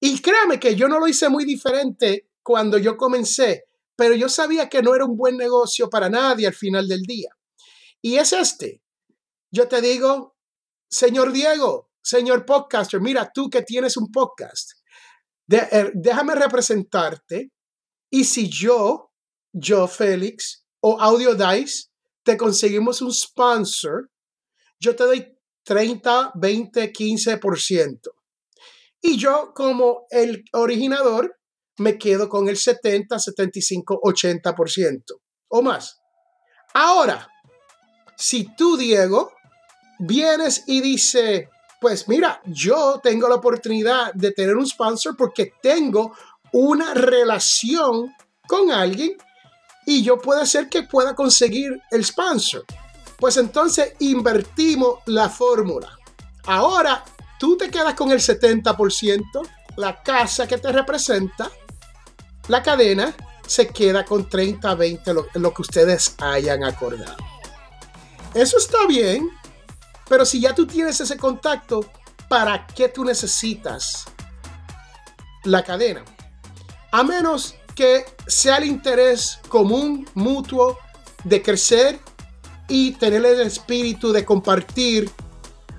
Y 0.00 0.20
créame 0.20 0.58
que 0.58 0.76
yo 0.76 0.88
no 0.88 0.98
lo 0.98 1.08
hice 1.08 1.28
muy 1.28 1.44
diferente 1.44 2.30
cuando 2.42 2.78
yo 2.78 2.96
comencé 2.96 3.66
pero 3.96 4.14
yo 4.14 4.28
sabía 4.28 4.68
que 4.68 4.82
no 4.82 4.94
era 4.94 5.06
un 5.06 5.16
buen 5.16 5.36
negocio 5.36 5.88
para 5.88 6.08
nadie 6.08 6.46
al 6.46 6.54
final 6.54 6.86
del 6.86 7.02
día. 7.02 7.30
Y 8.02 8.16
es 8.16 8.32
este. 8.32 8.82
Yo 9.50 9.66
te 9.68 9.80
digo, 9.80 10.36
señor 10.88 11.32
Diego, 11.32 11.90
señor 12.02 12.44
podcaster, 12.44 13.00
mira, 13.00 13.32
tú 13.32 13.48
que 13.48 13.62
tienes 13.62 13.96
un 13.96 14.12
podcast, 14.12 14.72
eh, 15.48 15.90
déjame 15.94 16.34
representarte 16.34 17.50
y 18.10 18.24
si 18.24 18.48
yo, 18.48 19.12
yo, 19.52 19.86
Félix, 19.86 20.64
o 20.80 21.00
Audio 21.00 21.34
Dice, 21.34 21.90
te 22.22 22.36
conseguimos 22.36 23.00
un 23.02 23.12
sponsor, 23.12 24.10
yo 24.78 24.94
te 24.94 25.04
doy 25.04 25.36
30, 25.64 26.32
20, 26.34 26.92
15%. 26.92 28.00
Y 29.00 29.16
yo 29.16 29.52
como 29.54 30.06
el 30.10 30.44
originador 30.52 31.38
me 31.78 31.98
quedo 31.98 32.28
con 32.28 32.48
el 32.48 32.56
70, 32.56 33.18
75, 33.18 34.00
80% 34.02 35.02
o 35.48 35.62
más. 35.62 36.00
Ahora, 36.74 37.28
si 38.16 38.54
tú, 38.56 38.76
Diego, 38.76 39.32
vienes 39.98 40.64
y 40.66 40.80
dices, 40.80 41.48
pues 41.80 42.08
mira, 42.08 42.40
yo 42.44 43.00
tengo 43.02 43.28
la 43.28 43.36
oportunidad 43.36 44.12
de 44.14 44.32
tener 44.32 44.56
un 44.56 44.66
sponsor 44.66 45.16
porque 45.16 45.52
tengo 45.62 46.12
una 46.52 46.94
relación 46.94 48.14
con 48.48 48.70
alguien 48.70 49.16
y 49.86 50.02
yo 50.02 50.18
puede 50.18 50.46
ser 50.46 50.68
que 50.68 50.82
pueda 50.82 51.14
conseguir 51.14 51.80
el 51.90 52.04
sponsor. 52.04 52.64
Pues 53.18 53.36
entonces 53.36 53.94
invertimos 54.00 55.00
la 55.06 55.28
fórmula. 55.28 55.96
Ahora 56.44 57.04
tú 57.38 57.56
te 57.56 57.70
quedas 57.70 57.94
con 57.94 58.10
el 58.10 58.20
70%, 58.20 59.24
la 59.76 60.02
casa 60.02 60.46
que 60.46 60.58
te 60.58 60.72
representa, 60.72 61.50
la 62.48 62.62
cadena 62.62 63.14
se 63.46 63.68
queda 63.68 64.04
con 64.04 64.28
30, 64.28 64.74
20, 64.74 65.14
lo, 65.14 65.26
lo 65.34 65.54
que 65.54 65.62
ustedes 65.62 66.14
hayan 66.18 66.64
acordado. 66.64 67.16
Eso 68.34 68.58
está 68.58 68.86
bien, 68.86 69.30
pero 70.08 70.24
si 70.24 70.40
ya 70.40 70.54
tú 70.54 70.66
tienes 70.66 71.00
ese 71.00 71.16
contacto, 71.16 71.84
¿para 72.28 72.66
qué 72.66 72.88
tú 72.88 73.04
necesitas 73.04 74.04
la 75.44 75.62
cadena? 75.62 76.04
A 76.92 77.02
menos 77.02 77.56
que 77.74 78.04
sea 78.26 78.56
el 78.56 78.64
interés 78.64 79.38
común, 79.48 80.08
mutuo, 80.14 80.78
de 81.24 81.42
crecer 81.42 81.98
y 82.68 82.92
tener 82.92 83.24
el 83.24 83.40
espíritu 83.40 84.12
de 84.12 84.24
compartir, 84.24 85.10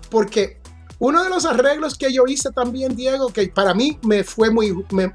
porque 0.09 0.59
uno 0.99 1.23
de 1.23 1.29
los 1.29 1.45
arreglos 1.45 1.97
que 1.97 2.11
yo 2.11 2.23
hice 2.27 2.51
también, 2.51 2.95
Diego, 2.95 3.29
que 3.29 3.47
para 3.47 3.73
mí 3.73 3.99
me 4.03 4.23
fue 4.23 4.49
muy, 4.49 4.73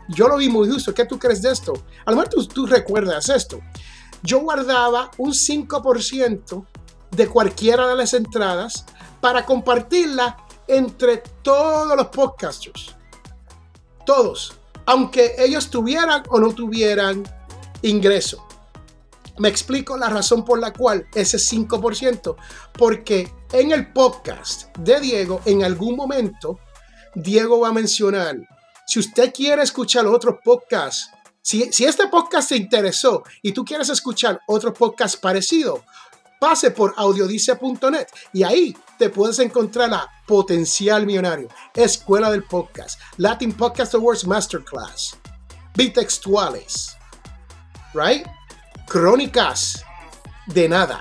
yo 0.09 0.29
lo 0.29 0.37
vi 0.37 0.49
muy 0.49 0.71
justo. 0.71 0.95
¿Qué 0.95 1.05
tú 1.05 1.19
crees 1.19 1.43
de 1.43 1.51
esto? 1.51 1.73
A 2.05 2.11
lo 2.11 2.17
mejor 2.17 2.31
tú, 2.31 2.47
tú 2.47 2.67
recuerdas 2.67 3.29
esto. 3.29 3.61
Yo 4.23 4.41
guardaba 4.41 5.11
un 5.19 5.33
5% 5.33 6.67
de 7.11 7.27
cualquiera 7.27 7.89
de 7.89 7.97
las 7.97 8.15
entradas 8.15 8.87
para 9.23 9.47
compartirla 9.47 10.37
entre 10.67 11.19
todos 11.43 11.97
los 11.97 12.09
podcasters. 12.09 12.97
Todos. 14.05 14.59
Aunque 14.85 15.37
ellos 15.39 15.71
tuvieran 15.71 16.25
o 16.29 16.41
no 16.41 16.53
tuvieran 16.53 17.23
ingreso. 17.83 18.45
Me 19.39 19.49
explico 19.49 19.97
la 19.97 20.09
razón 20.09 20.45
por 20.45 20.59
la 20.59 20.73
cual 20.73 21.07
ese 21.15 21.39
5%. 21.39 22.35
Porque 22.77 23.33
en 23.53 23.71
el 23.71 23.93
podcast 23.93 24.77
de 24.77 24.99
Diego, 25.01 25.41
en 25.45 25.63
algún 25.63 25.95
momento, 25.95 26.59
Diego 27.15 27.61
va 27.61 27.69
a 27.69 27.73
mencionar, 27.73 28.37
si 28.87 28.99
usted 28.99 29.33
quiere 29.33 29.63
escuchar 29.63 30.05
otros 30.05 30.37
podcasts, 30.45 31.11
si, 31.41 31.73
si 31.73 31.85
este 31.85 32.09
podcast 32.09 32.49
te 32.49 32.57
interesó 32.57 33.23
y 33.41 33.53
tú 33.53 33.65
quieres 33.65 33.89
escuchar 33.89 34.41
otro 34.49 34.75
podcast 34.75 35.21
parecido, 35.21 35.85
pase 36.43 36.73
por 36.73 36.93
audiodice.net 36.97 38.09
y 38.33 38.43
ahí 38.43 38.77
te 38.99 39.11
puedes 39.11 39.39
encontrar 39.39 39.95
a 39.95 40.11
Potencial 40.27 41.07
Millonario, 41.07 41.47
Escuela 41.73 42.33
del 42.33 42.43
Podcast, 42.43 43.01
Latin 43.17 43.53
Podcast 43.53 43.95
Awards 43.95 44.27
Masterclass, 44.27 45.17
Bitextuales, 45.77 46.97
right? 47.95 48.27
Crónicas 48.89 49.85
de 50.47 50.69
nada. 50.69 51.01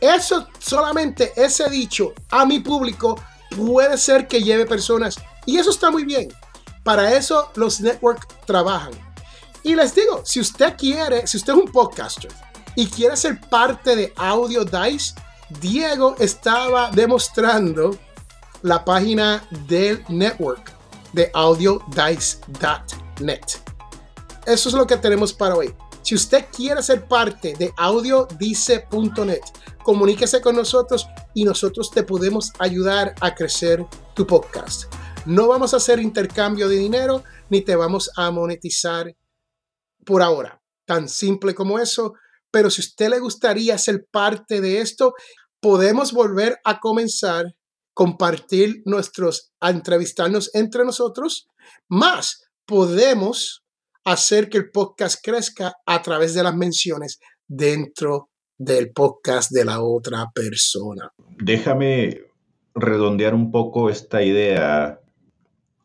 Eso 0.00 0.48
solamente 0.58 1.34
ese 1.36 1.68
dicho 1.68 2.14
a 2.30 2.46
mi 2.46 2.60
público 2.60 3.20
puede 3.54 3.98
ser 3.98 4.26
que 4.26 4.42
lleve 4.42 4.64
personas 4.64 5.16
y 5.44 5.58
eso 5.58 5.68
está 5.68 5.90
muy 5.90 6.04
bien. 6.04 6.32
Para 6.82 7.12
eso 7.14 7.50
los 7.54 7.82
networks 7.82 8.26
trabajan. 8.46 8.92
Y 9.62 9.74
les 9.74 9.94
digo, 9.94 10.22
si 10.24 10.40
usted 10.40 10.74
quiere, 10.78 11.26
si 11.26 11.36
usted 11.36 11.52
es 11.52 11.58
un 11.58 11.70
podcaster 11.70 12.43
y 12.76 12.86
quiere 12.86 13.16
ser 13.16 13.40
parte 13.40 13.96
de 13.96 14.12
Audio 14.16 14.64
Dice, 14.64 15.14
Diego 15.60 16.16
estaba 16.18 16.90
demostrando 16.90 17.96
la 18.62 18.84
página 18.84 19.46
del 19.68 20.04
network 20.08 20.72
de 21.12 21.30
audiodice.net. 21.34 23.40
Eso 24.46 24.68
es 24.68 24.74
lo 24.74 24.86
que 24.86 24.96
tenemos 24.96 25.32
para 25.32 25.54
hoy. 25.54 25.72
Si 26.02 26.14
usted 26.14 26.46
quiere 26.54 26.82
ser 26.82 27.06
parte 27.06 27.54
de 27.58 27.72
audiodice.net, 27.76 29.40
comuníquese 29.82 30.42
con 30.42 30.56
nosotros 30.56 31.06
y 31.32 31.44
nosotros 31.44 31.90
te 31.90 32.02
podemos 32.02 32.52
ayudar 32.58 33.14
a 33.20 33.34
crecer 33.34 33.86
tu 34.14 34.26
podcast. 34.26 34.92
No 35.24 35.48
vamos 35.48 35.72
a 35.72 35.78
hacer 35.78 36.00
intercambio 36.00 36.68
de 36.68 36.76
dinero 36.76 37.22
ni 37.48 37.62
te 37.62 37.76
vamos 37.76 38.10
a 38.16 38.30
monetizar 38.30 39.14
por 40.04 40.20
ahora. 40.20 40.60
Tan 40.84 41.08
simple 41.08 41.54
como 41.54 41.78
eso 41.78 42.14
pero 42.54 42.70
si 42.70 42.82
usted 42.82 43.10
le 43.10 43.18
gustaría 43.18 43.76
ser 43.78 44.06
parte 44.12 44.60
de 44.60 44.80
esto, 44.80 45.14
podemos 45.60 46.12
volver 46.12 46.58
a 46.62 46.78
comenzar 46.78 47.46
compartir 47.92 48.80
nuestros, 48.84 49.52
a 49.58 49.70
entrevistarnos 49.70 50.54
entre 50.54 50.84
nosotros, 50.84 51.48
más 51.88 52.44
podemos 52.64 53.64
hacer 54.04 54.48
que 54.48 54.58
el 54.58 54.70
podcast 54.70 55.18
crezca 55.20 55.72
a 55.84 56.00
través 56.00 56.32
de 56.34 56.44
las 56.44 56.54
menciones 56.54 57.18
dentro 57.48 58.30
del 58.56 58.92
podcast 58.92 59.50
de 59.50 59.64
la 59.64 59.82
otra 59.82 60.26
persona. 60.32 61.10
Déjame 61.38 62.20
redondear 62.76 63.34
un 63.34 63.50
poco 63.50 63.90
esta 63.90 64.22
idea. 64.22 65.00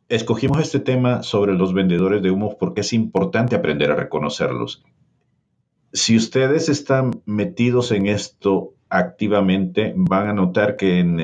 Escogimos 0.08 0.62
este 0.62 0.80
tema 0.80 1.24
sobre 1.24 1.54
los 1.54 1.74
vendedores 1.74 2.22
de 2.22 2.30
humo 2.30 2.60
porque 2.60 2.82
es 2.82 2.94
importante 2.94 3.56
aprender 3.56 3.90
a 3.90 3.96
reconocerlos 3.96 4.84
si 5.94 6.16
ustedes 6.18 6.70
están 6.70 7.22
metidos 7.26 7.92
en 7.92 8.08
esto 8.08 8.74
activamente, 8.90 9.94
van 9.96 10.28
a 10.28 10.34
notar 10.34 10.76
que 10.76 11.00
en, 11.00 11.20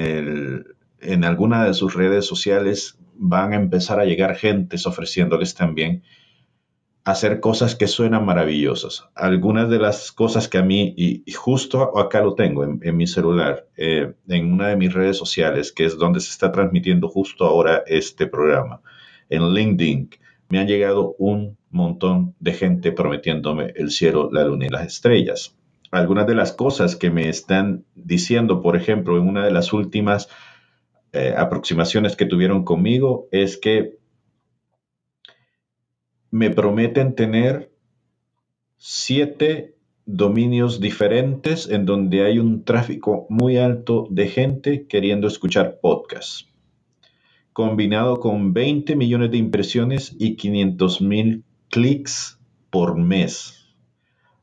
en 0.99 1.23
alguna 1.23 1.65
de 1.65 1.73
sus 1.73 1.93
redes 1.93 2.25
sociales 2.25 2.97
van 3.15 3.53
a 3.53 3.57
empezar 3.57 3.99
a 3.99 4.05
llegar 4.05 4.35
gentes 4.35 4.85
ofreciéndoles 4.85 5.55
también 5.55 6.03
hacer 7.05 7.39
cosas 7.39 7.75
que 7.75 7.87
suenan 7.87 8.25
maravillosas. 8.25 9.05
Algunas 9.13 9.69
de 9.69 9.77
las 9.77 10.11
cosas 10.11 10.47
que 10.47 10.57
a 10.57 10.63
mí, 10.63 10.93
y, 10.97 11.31
justo 11.33 11.97
acá 11.99 12.21
lo 12.21 12.33
tengo 12.33 12.63
en, 12.63 12.97
mi 12.97 13.05
celular, 13.05 13.67
eh, 13.77 14.13
en 14.27 14.51
una 14.51 14.69
de 14.69 14.75
mis 14.75 14.91
redes 14.91 15.15
sociales, 15.15 15.71
que 15.71 15.85
es 15.85 15.97
donde 15.99 16.19
se 16.19 16.31
está 16.31 16.51
transmitiendo 16.51 17.07
justo 17.07 17.45
ahora 17.45 17.83
este 17.85 18.25
programa, 18.25 18.81
en 19.29 19.53
LinkedIn, 19.53 20.09
me 20.49 20.59
han 20.59 20.67
llegado 20.67 21.15
un 21.17 21.57
montón 21.69 22.35
de 22.39 22.53
gente 22.53 22.91
prometiéndome 22.91 23.73
el 23.75 23.91
cielo, 23.91 24.29
la 24.31 24.43
luna 24.45 24.65
y 24.65 24.69
las 24.69 24.85
estrellas. 24.85 25.55
Algunas 25.91 26.27
de 26.27 26.35
las 26.35 26.51
cosas 26.51 26.95
que 26.95 27.09
me 27.09 27.29
están 27.29 27.85
diciendo, 27.95 28.61
por 28.61 28.75
ejemplo, 28.75 29.17
en 29.17 29.27
una 29.27 29.45
de 29.45 29.51
las 29.51 29.73
últimas 29.73 30.29
eh, 31.13 31.33
aproximaciones 31.37 32.15
que 32.15 32.25
tuvieron 32.25 32.63
conmigo, 32.63 33.27
es 33.31 33.57
que 33.57 33.97
me 36.31 36.49
prometen 36.49 37.15
tener 37.15 37.71
siete 38.77 39.75
dominios 40.05 40.79
diferentes 40.79 41.67
en 41.69 41.85
donde 41.85 42.25
hay 42.25 42.39
un 42.39 42.63
tráfico 42.63 43.25
muy 43.29 43.57
alto 43.57 44.07
de 44.09 44.27
gente 44.27 44.85
queriendo 44.87 45.27
escuchar 45.27 45.79
podcasts 45.81 46.54
combinado 47.55 48.19
con 48.19 48.51
20 48.51 48.97
millones 48.97 49.31
de 49.31 49.37
impresiones 49.37 50.13
y 50.19 50.35
500 50.35 50.99
mil 50.99 51.45
clics 51.69 52.37
por 52.69 52.97
mes. 52.97 53.73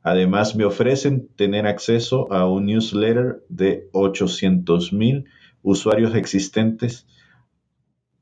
Además, 0.02 0.56
me 0.56 0.64
ofrecen 0.64 1.28
tener 1.36 1.66
acceso 1.66 2.32
a 2.32 2.48
un 2.48 2.64
newsletter 2.64 3.44
de 3.50 3.86
800 3.92 4.94
mil 4.94 5.26
usuarios 5.60 6.14
existentes 6.14 7.06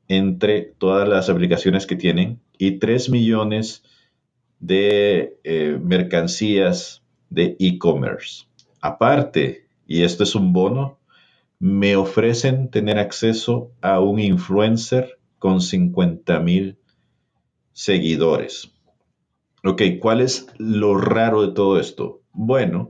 entre 0.09 0.75
todas 0.77 1.09
las 1.09 1.29
aplicaciones 1.29 1.87
que 1.87 1.95
tienen 1.95 2.41
y 2.59 2.81
3 2.81 3.11
millones 3.11 3.85
de 4.59 5.39
eh, 5.45 5.79
mercancías 5.81 7.05
de 7.29 7.57
e-commerce. 7.61 8.47
Aparte, 8.81 9.69
y 9.87 10.03
esto 10.03 10.25
es 10.25 10.35
un 10.35 10.53
bono, 10.53 10.99
me 11.61 11.95
ofrecen 11.95 12.71
tener 12.71 12.99
acceso 12.99 13.71
a 13.83 14.01
un 14.01 14.19
influencer 14.19 15.19
con 15.39 15.61
50 15.61 16.41
mil 16.41 16.79
seguidores. 17.73 18.73
Ok, 19.63 19.83
¿cuál 20.01 20.23
es 20.23 20.47
lo 20.57 20.97
raro 20.97 21.47
de 21.47 21.53
todo 21.53 21.79
esto? 21.79 22.23
Bueno, 22.33 22.89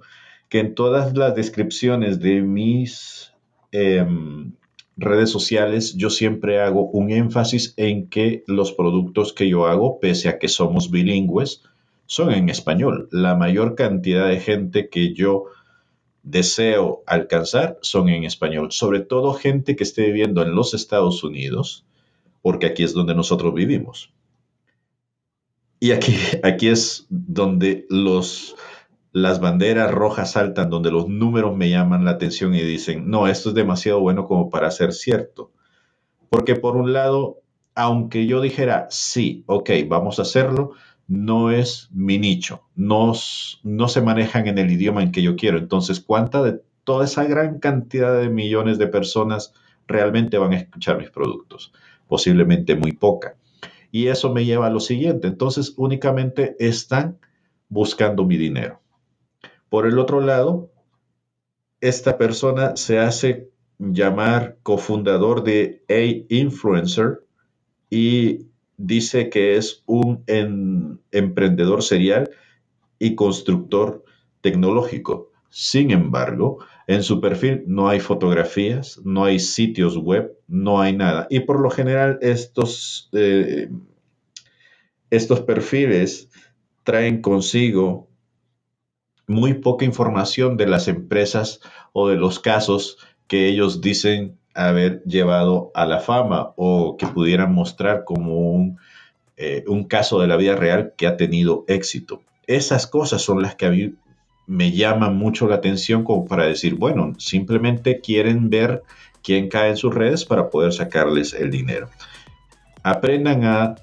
que 0.48 0.61
en 0.61 0.76
todas 0.76 1.16
las 1.16 1.35
descripciones 1.35 2.20
de 2.20 2.42
mis 2.42 3.33
em, 3.72 4.52
redes 4.96 5.30
sociales 5.30 5.94
yo 5.96 6.09
siempre 6.09 6.61
hago 6.61 6.90
un 6.90 7.11
énfasis 7.11 7.74
en 7.76 8.09
que 8.09 8.44
los 8.46 8.72
productos 8.72 9.33
que 9.33 9.48
yo 9.48 9.66
hago, 9.66 9.98
pese 9.98 10.28
a 10.28 10.38
que 10.38 10.48
somos 10.48 10.92
bilingües, 10.92 11.62
son 12.06 12.33
en 12.33 12.48
español. 12.48 13.09
La 13.11 13.35
mayor 13.35 13.74
cantidad 13.74 14.28
de 14.28 14.38
gente 14.38 14.88
que 14.88 15.12
yo 15.12 15.46
deseo 16.31 17.03
alcanzar 17.07 17.79
son 17.83 18.09
en 18.09 18.25
español, 18.25 18.73
sobre 18.73 19.01
todo 19.01 19.35
gente 19.35 19.77
que 19.77 19.85
esté 19.85 20.07
viviendo 20.07 20.43
en 20.43 20.55
los 20.55 20.75
Estados 20.75 21.25
Unidos, 21.25 21.85
porque 22.43 22.66
aquí 22.66 22.83
es 22.83 22.95
donde 22.95 23.14
nosotros 23.14 23.55
vivimos. 23.55 24.12
Y 25.81 25.93
aquí, 25.93 26.14
aquí 26.43 26.69
es 26.69 27.07
donde 27.09 27.87
los, 27.88 28.57
las 29.12 29.40
banderas 29.40 29.90
rojas 29.90 30.33
saltan, 30.33 30.71
donde 30.71 30.90
los 30.90 31.09
números 31.09 31.57
me 31.57 31.71
llaman 31.71 32.05
la 32.05 32.12
atención 32.12 32.55
y 32.55 32.61
dicen, 32.61 33.11
no, 33.11 33.27
esto 33.27 33.49
es 33.49 33.55
demasiado 33.55 34.01
bueno 34.01 34.27
como 34.27 34.51
para 34.51 34.71
ser 34.71 34.93
cierto. 34.93 35.51
Porque 36.29 36.55
por 36.55 36.77
un 36.77 36.93
lado, 36.93 37.40
aunque 37.75 38.27
yo 38.27 38.40
dijera, 38.40 38.87
sí, 38.90 39.43
ok, 39.47 39.71
vamos 39.88 40.19
a 40.19 40.23
hacerlo, 40.23 40.73
no 41.11 41.51
es 41.51 41.88
mi 41.92 42.18
nicho, 42.18 42.62
no, 42.77 43.12
no 43.64 43.88
se 43.88 44.01
manejan 44.01 44.46
en 44.46 44.59
el 44.59 44.70
idioma 44.70 45.03
en 45.03 45.11
que 45.11 45.23
yo 45.23 45.35
quiero. 45.35 45.59
Entonces, 45.59 45.99
¿cuánta 45.99 46.40
de 46.40 46.61
toda 46.85 47.05
esa 47.05 47.25
gran 47.25 47.59
cantidad 47.59 48.16
de 48.20 48.31
millones 48.31 48.79
de 48.79 48.87
personas 48.87 49.53
realmente 49.88 50.38
van 50.38 50.53
a 50.53 50.59
escuchar 50.59 50.99
mis 50.99 51.11
productos? 51.11 51.73
Posiblemente 52.07 52.77
muy 52.77 52.92
poca. 52.92 53.35
Y 53.90 54.07
eso 54.07 54.33
me 54.33 54.44
lleva 54.44 54.68
a 54.68 54.70
lo 54.70 54.79
siguiente. 54.79 55.27
Entonces, 55.27 55.75
únicamente 55.77 56.55
están 56.61 57.18
buscando 57.68 58.25
mi 58.25 58.37
dinero. 58.37 58.81
Por 59.68 59.88
el 59.88 59.99
otro 59.99 60.20
lado, 60.20 60.70
esta 61.81 62.18
persona 62.18 62.77
se 62.77 63.01
hace 63.01 63.51
llamar 63.81 64.59
cofundador 64.62 65.42
de 65.42 65.83
A-Influencer 65.88 67.25
y 67.90 68.50
dice 68.81 69.29
que 69.29 69.57
es 69.57 69.83
un 69.87 70.25
emprendedor 71.11 71.83
serial 71.83 72.31
y 72.99 73.14
constructor 73.14 74.05
tecnológico. 74.40 75.31
Sin 75.51 75.90
embargo, 75.90 76.59
en 76.87 77.03
su 77.03 77.21
perfil 77.21 77.64
no 77.66 77.88
hay 77.88 78.01
fotografías, 78.01 79.01
no 79.05 79.25
hay 79.25 79.38
sitios 79.38 79.97
web, 79.97 80.33
no 80.49 80.81
hay 80.81 80.97
nada. 80.97 81.27
Y 81.29 81.40
por 81.40 81.61
lo 81.61 81.71
general 81.71 82.19
estos, 82.23 83.11
eh, 83.12 83.69
estos 85.11 85.40
perfiles 85.40 86.31
traen 86.85 87.21
consigo 87.21 88.09
muy 89.27 89.55
poca 89.55 89.85
información 89.85 90.57
de 90.57 90.66
las 90.66 90.88
empresas 90.88 91.61
o 91.93 92.09
de 92.09 92.16
los 92.16 92.40
casos 92.40 92.99
que 93.29 93.49
ellos 93.49 93.81
dicen 93.81 94.39
haber 94.68 95.03
llevado 95.05 95.70
a 95.75 95.87
la 95.87 96.01
fama 96.01 96.53
o 96.57 96.96
que 96.96 97.07
pudieran 97.07 97.53
mostrar 97.53 98.05
como 98.05 98.38
un, 98.38 98.79
eh, 99.37 99.64
un 99.66 99.85
caso 99.85 100.20
de 100.20 100.27
la 100.27 100.37
vida 100.37 100.57
real 100.57 100.92
que 100.96 101.07
ha 101.07 101.16
tenido 101.16 101.64
éxito. 101.68 102.23
Esas 102.46 102.87
cosas 102.87 103.23
son 103.23 103.42
las 103.42 103.55
que 103.55 103.66
a 103.66 103.70
mí 103.70 103.94
me 104.46 104.73
llaman 104.73 105.16
mucho 105.16 105.46
la 105.46 105.57
atención 105.57 106.03
como 106.03 106.27
para 106.27 106.44
decir, 106.46 106.75
bueno, 106.75 107.12
simplemente 107.18 108.01
quieren 108.01 108.51
ver 108.51 108.83
quién 109.23 109.49
cae 109.49 109.70
en 109.70 109.77
sus 109.77 109.94
redes 109.94 110.25
para 110.25 110.51
poder 110.51 110.73
sacarles 110.73 111.35
el 111.35 111.51
dinero. 111.51 111.88
Aprendan 112.83 113.44
a 113.44 113.77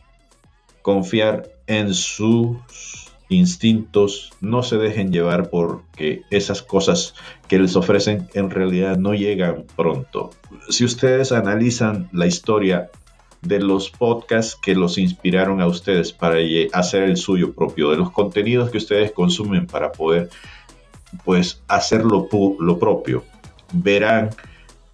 confiar 0.82 1.50
en 1.68 1.94
sus 1.94 3.07
instintos, 3.30 4.32
no 4.40 4.64
se 4.64 4.78
dejen 4.78 5.12
llevar 5.12 5.50
porque 5.50 6.22
esas 6.30 6.62
cosas 6.62 7.14
que 7.48 7.60
les 7.60 7.76
ofrecen 7.76 8.30
en 8.34 8.50
realidad 8.50 8.98
no 8.98 9.14
llegan 9.14 9.66
pronto. 9.76 10.32
Si 10.70 10.86
ustedes 10.86 11.32
analizan 11.32 12.10
la 12.14 12.26
historia 12.26 12.90
de 13.42 13.60
los 13.60 13.90
podcasts 13.90 14.58
que 14.62 14.76
los 14.76 14.98
inspiraron 14.98 15.62
a 15.62 15.68
ustedes 15.68 16.12
para 16.12 16.38
hacer 16.74 17.04
el 17.04 17.18
suyo 17.18 17.54
propio, 17.54 17.92
de 17.92 17.98
los 17.98 18.12
contenidos 18.12 18.72
que 18.72 18.78
ustedes 18.78 19.12
consumen 19.12 19.68
para 19.68 19.92
poder 19.92 20.30
pues 21.24 21.62
hacerlo 21.68 22.28
lo 22.60 22.80
propio, 22.80 23.24
verán 23.74 24.30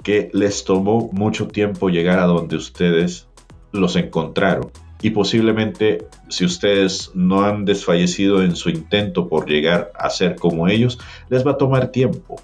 que 0.04 0.30
les 0.34 0.64
tomó 0.64 1.10
mucho 1.12 1.48
tiempo 1.48 1.90
llegar 1.90 2.20
a 2.20 2.26
donde 2.26 2.56
ustedes 2.56 3.28
los 3.72 3.96
encontraron 3.96 4.70
y 5.04 5.10
posiblemente 5.10 6.08
si 6.30 6.46
ustedes 6.46 7.12
no 7.14 7.44
han 7.44 7.66
desfallecido 7.66 8.42
en 8.42 8.56
su 8.56 8.70
intento 8.70 9.28
por 9.28 9.50
llegar 9.50 9.92
a 9.96 10.10
ser 10.10 10.38
como 10.38 10.70
ellos, 10.70 10.98
les 11.30 11.46
va 11.46 11.52
a 11.52 11.58
tomar 11.58 11.90
tiempo. 11.92 12.42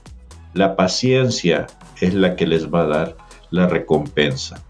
La 0.54 0.76
paciencia 0.76 1.68
es 2.02 2.14
la 2.14 2.36
que 2.36 2.46
les 2.46 2.70
va 2.70 2.82
a 2.82 2.88
dar 2.88 3.18
la 3.50 3.66
recompensa. 3.66 4.62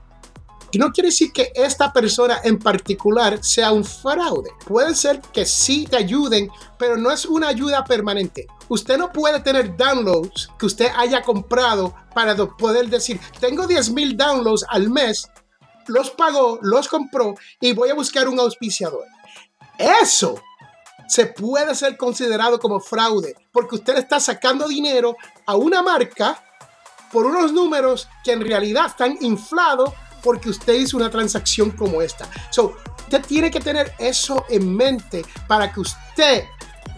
Y 0.71 0.77
no 0.77 0.91
quiere 0.91 1.07
decir 1.09 1.31
que 1.33 1.51
esta 1.55 1.91
persona 1.91 2.37
en 2.43 2.59
particular 2.59 3.43
sea 3.43 3.71
un 3.71 3.83
fraude. 3.83 4.51
Puede 4.67 4.93
ser 4.93 5.19
que 5.33 5.47
sí 5.47 5.87
te 5.89 5.97
ayuden, 5.97 6.47
pero 6.77 6.95
no 6.95 7.09
es 7.09 7.25
una 7.25 7.47
ayuda 7.47 7.83
permanente. 7.85 8.45
Usted 8.67 8.99
no 8.99 9.11
puede 9.11 9.39
tener 9.39 9.75
downloads 9.75 10.51
que 10.59 10.67
usted 10.67 10.89
haya 10.95 11.23
comprado 11.23 11.95
para 12.13 12.35
poder 12.35 12.87
decir, 12.87 13.19
tengo 13.39 13.65
10 13.65 13.93
mil 13.93 14.15
downloads 14.15 14.63
al 14.69 14.91
mes 14.91 15.27
los 15.89 16.11
pagó, 16.11 16.59
los 16.61 16.87
compró 16.87 17.35
y 17.59 17.73
voy 17.73 17.89
a 17.89 17.95
buscar 17.95 18.27
un 18.27 18.39
auspiciador. 18.39 19.05
Eso 19.77 20.41
se 21.07 21.25
puede 21.25 21.73
ser 21.75 21.97
considerado 21.97 22.59
como 22.59 22.79
fraude 22.79 23.35
porque 23.51 23.75
usted 23.75 23.97
está 23.97 24.19
sacando 24.19 24.67
dinero 24.67 25.15
a 25.45 25.55
una 25.55 25.81
marca 25.81 26.43
por 27.11 27.25
unos 27.25 27.51
números 27.51 28.07
que 28.23 28.31
en 28.31 28.41
realidad 28.41 28.87
están 28.87 29.17
inflados 29.21 29.91
porque 30.21 30.49
usted 30.49 30.73
hizo 30.73 30.97
una 30.97 31.09
transacción 31.09 31.71
como 31.71 32.01
esta. 32.01 32.29
So, 32.51 32.75
usted 32.99 33.25
tiene 33.25 33.49
que 33.49 33.59
tener 33.59 33.93
eso 33.97 34.45
en 34.49 34.75
mente 34.75 35.25
para 35.47 35.71
que 35.71 35.79
usted 35.79 36.43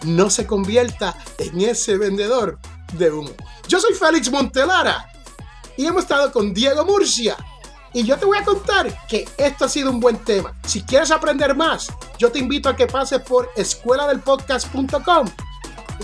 no 0.04 0.28
se 0.28 0.46
convierta 0.46 1.16
en 1.38 1.60
ese 1.62 1.96
vendedor 1.96 2.58
de 2.92 3.10
humo. 3.10 3.30
Yo 3.68 3.80
soy 3.80 3.94
Félix 3.94 4.30
Montelara 4.30 5.08
y 5.76 5.86
hemos 5.86 6.02
estado 6.02 6.30
con 6.32 6.52
Diego 6.52 6.84
Murcia 6.84 7.36
y 7.92 8.04
yo 8.04 8.16
te 8.16 8.24
voy 8.24 8.38
a 8.38 8.44
contar 8.44 9.06
que 9.06 9.28
esto 9.36 9.64
ha 9.64 9.68
sido 9.68 9.90
un 9.90 10.00
buen 10.00 10.18
tema. 10.18 10.54
Si 10.66 10.82
quieres 10.82 11.10
aprender 11.10 11.54
más, 11.54 11.92
yo 12.18 12.30
te 12.30 12.38
invito 12.38 12.68
a 12.68 12.76
que 12.76 12.86
pases 12.86 13.20
por 13.20 13.50
escueladelpodcast.com. 13.56 15.28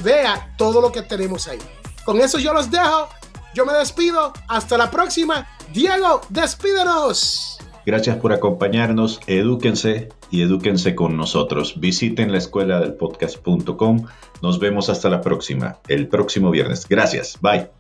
Vea 0.03 0.55
todo 0.57 0.81
lo 0.81 0.93
que 0.93 1.03
tenemos 1.03 1.49
ahí. 1.49 1.59
Con 2.05 2.21
eso 2.21 2.39
yo 2.39 2.53
los 2.53 2.71
dejo. 2.71 3.09
Yo 3.55 3.65
me 3.67 3.73
despido. 3.73 4.33
Hasta 4.49 4.77
la 4.77 4.91
próxima. 4.91 5.49
Diego, 5.73 6.21
despídenos. 6.29 7.59
Gracias 7.85 8.19
por 8.19 8.33
acompañarnos. 8.33 9.21
Edúquense 9.27 10.11
y 10.31 10.43
edúquense 10.43 10.95
con 10.95 11.17
nosotros. 11.17 11.81
Visiten 11.81 12.33
la 12.33 12.39
escuela 12.39 12.81
del 12.81 12.95
podcast.com. 12.95 14.07
Nos 14.43 14.59
vemos 14.59 14.91
hasta 14.91 15.09
la 15.09 15.23
próxima, 15.23 15.79
el 15.89 16.09
próximo 16.09 16.51
viernes. 16.51 16.87
Gracias. 16.87 17.39
Bye. 17.41 17.78